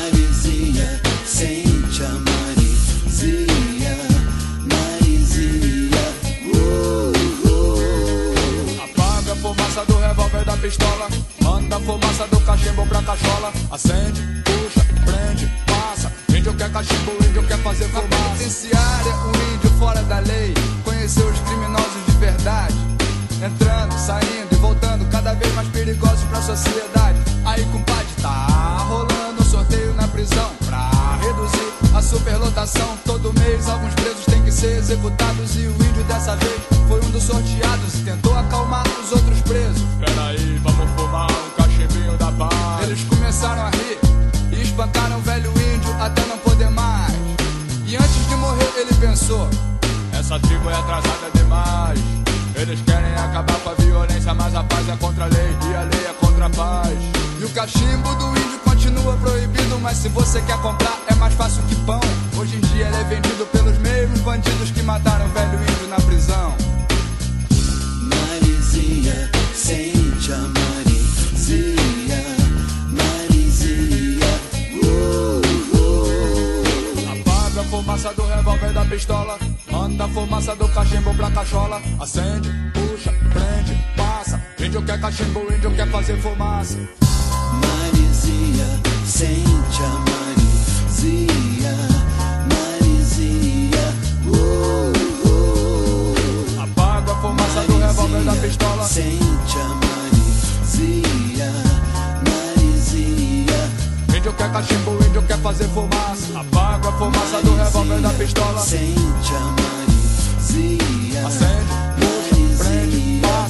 [0.04, 3.96] Marizinha, sente a Marizinha,
[4.70, 6.04] Marizinha,
[6.44, 8.84] uh, uh.
[8.84, 11.08] Apaga a fumaça do revólver da pistola.
[11.40, 13.50] Manda a fumaça do cachimbo pra cachola.
[13.70, 16.12] Acende, puxa, prende, passa.
[16.28, 18.08] Índio quer cachimbo, índio quer fazer fumaça.
[18.08, 20.52] Na penitenciária, um índio fora da lei.
[20.84, 22.74] Conheceu os criminosos de verdade.
[23.42, 27.18] Entrando, saindo e voltando, cada vez mais perigosos pra sociedade.
[27.46, 28.46] Aí, compadre, tá
[28.86, 29.33] rolando
[30.24, 30.50] prisão.
[30.66, 32.96] Pra reduzir a superlotação.
[33.04, 35.56] Todo mês, alguns presos têm que ser executados.
[35.56, 37.94] E o índio dessa vez foi um dos sorteados.
[38.00, 39.82] E tentou acalmar os outros presos.
[40.00, 42.82] Peraí, vamos fumar um cachimbinho da paz.
[42.84, 43.98] Eles começaram a rir
[44.52, 47.12] e espancaram o velho índio até não poder mais.
[47.86, 49.48] E antes de morrer, ele pensou:
[50.12, 52.00] Essa tribo é atrasada demais.
[52.56, 55.82] Eles querem acabar com a violência, mas a paz é contra a lei e a
[55.82, 56.98] lei é contra a paz.
[57.40, 61.62] E o cachimbo do índio continua proibido, mas se você quer comprar é mais fácil
[61.64, 62.00] que pão.
[62.38, 65.96] Hoje em dia ele é vendido pelos mesmos bandidos que mataram o velho índio na
[65.96, 66.54] prisão.
[68.02, 72.22] Marizinha, sente a Marizinha,
[72.88, 74.26] Marizinha,
[74.84, 75.42] uh,
[75.76, 77.12] uh.
[77.12, 79.38] Apaga a fumaça do revólver da pistola.
[79.70, 81.82] Manda a fumaça do cachimbo pra cachola.
[82.00, 82.50] Acende,
[83.04, 84.40] puxa, prende, passa.
[84.58, 86.78] Índio quer cachimbo, índio quer fazer fumaça.
[87.60, 91.76] Marizinha, sente a Marizinha,
[92.48, 93.94] Marizinha,
[94.26, 94.92] uh,
[95.28, 96.62] uh.
[96.62, 98.84] Apaga a fumaça do revólver da pistola.
[98.84, 101.52] Sente a Marizinha,
[102.26, 103.70] Marizinha,
[104.16, 106.38] Índio quer cachimbo, índio quer fazer fumaça.
[106.38, 108.60] Apaga a fumaça do revólver da pistola.
[108.60, 111.73] sente a Marizinha, Acende,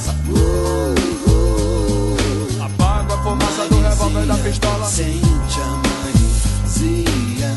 [0.05, 0.15] passa.
[0.29, 0.95] uh,
[1.29, 2.63] uh.
[2.63, 4.85] Apaga a fumaça do revólver da pistola.
[4.85, 7.53] Sente a Marizinha,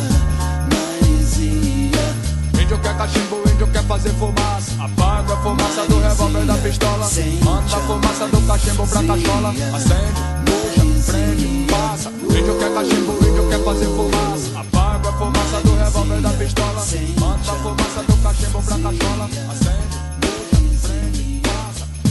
[0.73, 2.17] Marizinha,
[2.61, 4.83] Índio quer cachimbo, índio quer fazer fumaça.
[4.83, 7.09] Apaga a fumaça do revólver da pistola.
[7.45, 9.49] Manda a fumaça do cachimbo pra cachola.
[9.51, 12.11] Acende, puxa, prende, passa.
[12.11, 14.61] Índio quer cachimbo, índio quer fazer fumaça.
[14.61, 16.85] Apaga a fumaça do revólver da pistola.
[17.21, 19.25] Manda a fumaça do cachimbo pra cachola.
[19.51, 19.98] Acende.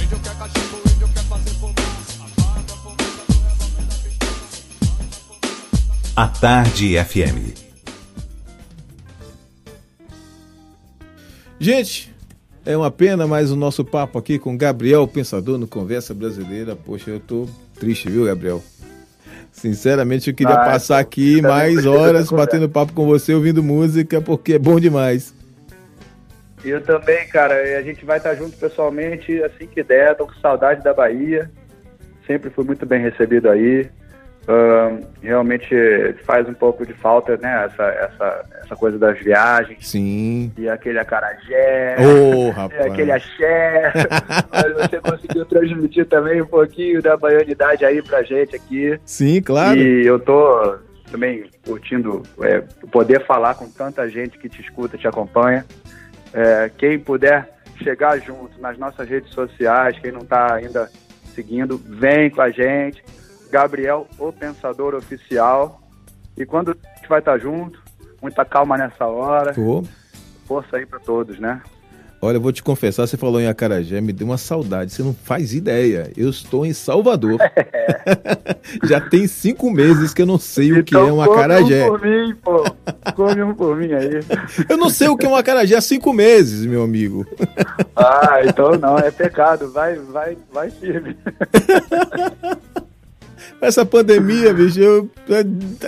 [0.08, 2.24] Índio quer cachimbo, índio quer fazer fumaça.
[6.16, 7.68] Apaga a Tarde FM.
[11.60, 12.16] Gente,
[12.66, 16.74] é uma pena, mas o nosso papo aqui com Gabriel Pensador no Conversa Brasileira.
[16.74, 17.45] Poxa, eu tô
[17.78, 18.64] triste, viu, Gabriel?
[19.51, 24.53] Sinceramente, eu queria Ah, passar aqui mais horas batendo papo com você, ouvindo música, porque
[24.53, 25.34] é bom demais.
[26.64, 27.55] Eu também, cara.
[27.78, 30.16] A gente vai estar junto pessoalmente assim que der.
[30.16, 31.49] Tô com saudade da Bahia.
[32.26, 33.89] Sempre fui muito bem recebido aí.
[34.49, 35.76] Ahn, realmente
[36.26, 37.66] faz um pouco de falta, né?
[37.66, 39.89] Essa, essa, essa coisa das viagens.
[39.89, 40.51] Sim.
[40.58, 41.97] E aquele acarajé.
[41.99, 42.86] E rapaz.
[42.86, 43.91] aquele axé.
[44.49, 48.97] Mas você conseguiu transmitir também um pouquinho da baianidade aí pra gente aqui.
[49.05, 49.78] Sim, claro.
[49.78, 50.78] E eu tô
[51.12, 55.66] também curtindo é, poder falar com tanta gente que te escuta, te acompanha.
[56.39, 57.49] É, quem puder
[57.81, 60.88] chegar junto nas nossas redes sociais, quem não está ainda
[61.33, 63.03] seguindo, vem com a gente.
[63.49, 65.81] Gabriel, o Pensador Oficial.
[66.38, 67.81] E quando a gente vai estar junto,
[68.21, 69.51] muita calma nessa hora.
[70.45, 71.59] Força aí para todos, né?
[72.20, 74.91] Olha, eu vou te confessar, você falou em acarajé, me deu uma saudade.
[74.91, 76.11] Você não faz ideia.
[76.18, 77.38] Eu estou em Salvador.
[78.84, 81.86] Já tem cinco meses que eu não sei o que é um come acarajé.
[81.86, 82.63] um por mim, pô.
[83.15, 84.20] Come um por mim aí.
[84.68, 87.26] Eu não sei o que é um acarajé há cinco meses, meu amigo.
[87.95, 89.72] Ah, então não, é pecado.
[89.72, 91.15] Vai, vai, vai firme.
[93.59, 95.43] Essa pandemia, bicho, eu é,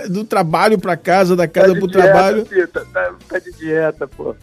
[0.08, 2.44] do trabalho pra casa, da casa Tá pro dieta, trabalho.
[2.92, 4.34] Tá, tá de dieta, pô.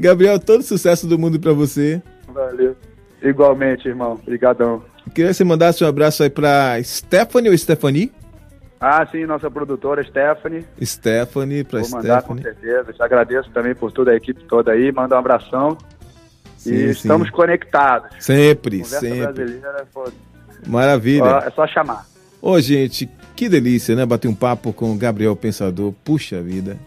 [0.00, 2.02] Gabriel, todo sucesso do mundo pra você.
[2.32, 2.74] Valeu.
[3.22, 4.12] Igualmente, irmão.
[4.14, 4.82] Obrigadão.
[5.14, 8.12] Queria que você mandasse um abraço aí pra Stephanie ou Stephanie?
[8.80, 10.64] Ah, sim, nossa produtora Stephanie.
[10.82, 12.60] Stephanie, pra Vou mandar com Stephanie.
[12.62, 12.92] certeza.
[12.94, 14.90] Te agradeço também por toda a equipe toda aí.
[14.90, 15.76] Manda um abração.
[16.56, 16.88] Sim, e sim.
[16.90, 18.08] estamos conectados.
[18.24, 19.20] Sempre, Conversa sempre.
[19.32, 20.10] brasileira, pô,
[20.66, 21.24] Maravilha.
[21.24, 22.06] ó, é só chamar.
[22.40, 24.06] Ô, gente, que delícia, né?
[24.06, 25.92] Bater um papo com o Gabriel Pensador.
[26.04, 26.78] Puxa vida.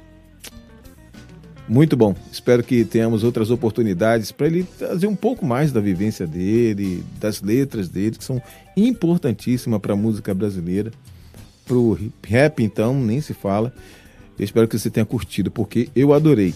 [1.68, 2.14] Muito bom.
[2.32, 7.42] Espero que tenhamos outras oportunidades para ele trazer um pouco mais da vivência dele, das
[7.42, 8.42] letras dele, que são
[8.76, 10.92] importantíssimas para a música brasileira.
[11.66, 13.74] Para o rap, então, nem se fala.
[14.38, 16.54] Eu espero que você tenha curtido, porque eu adorei.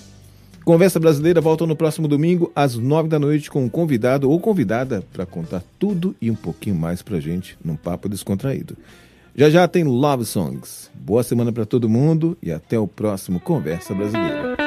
[0.66, 5.02] Conversa Brasileira volta no próximo domingo, às nove da noite, com um convidado ou convidada
[5.14, 8.76] para contar tudo e um pouquinho mais pra gente num papo descontraído.
[9.34, 10.92] Já já tem Love Songs.
[10.94, 14.67] Boa semana para todo mundo e até o próximo Conversa Brasileira.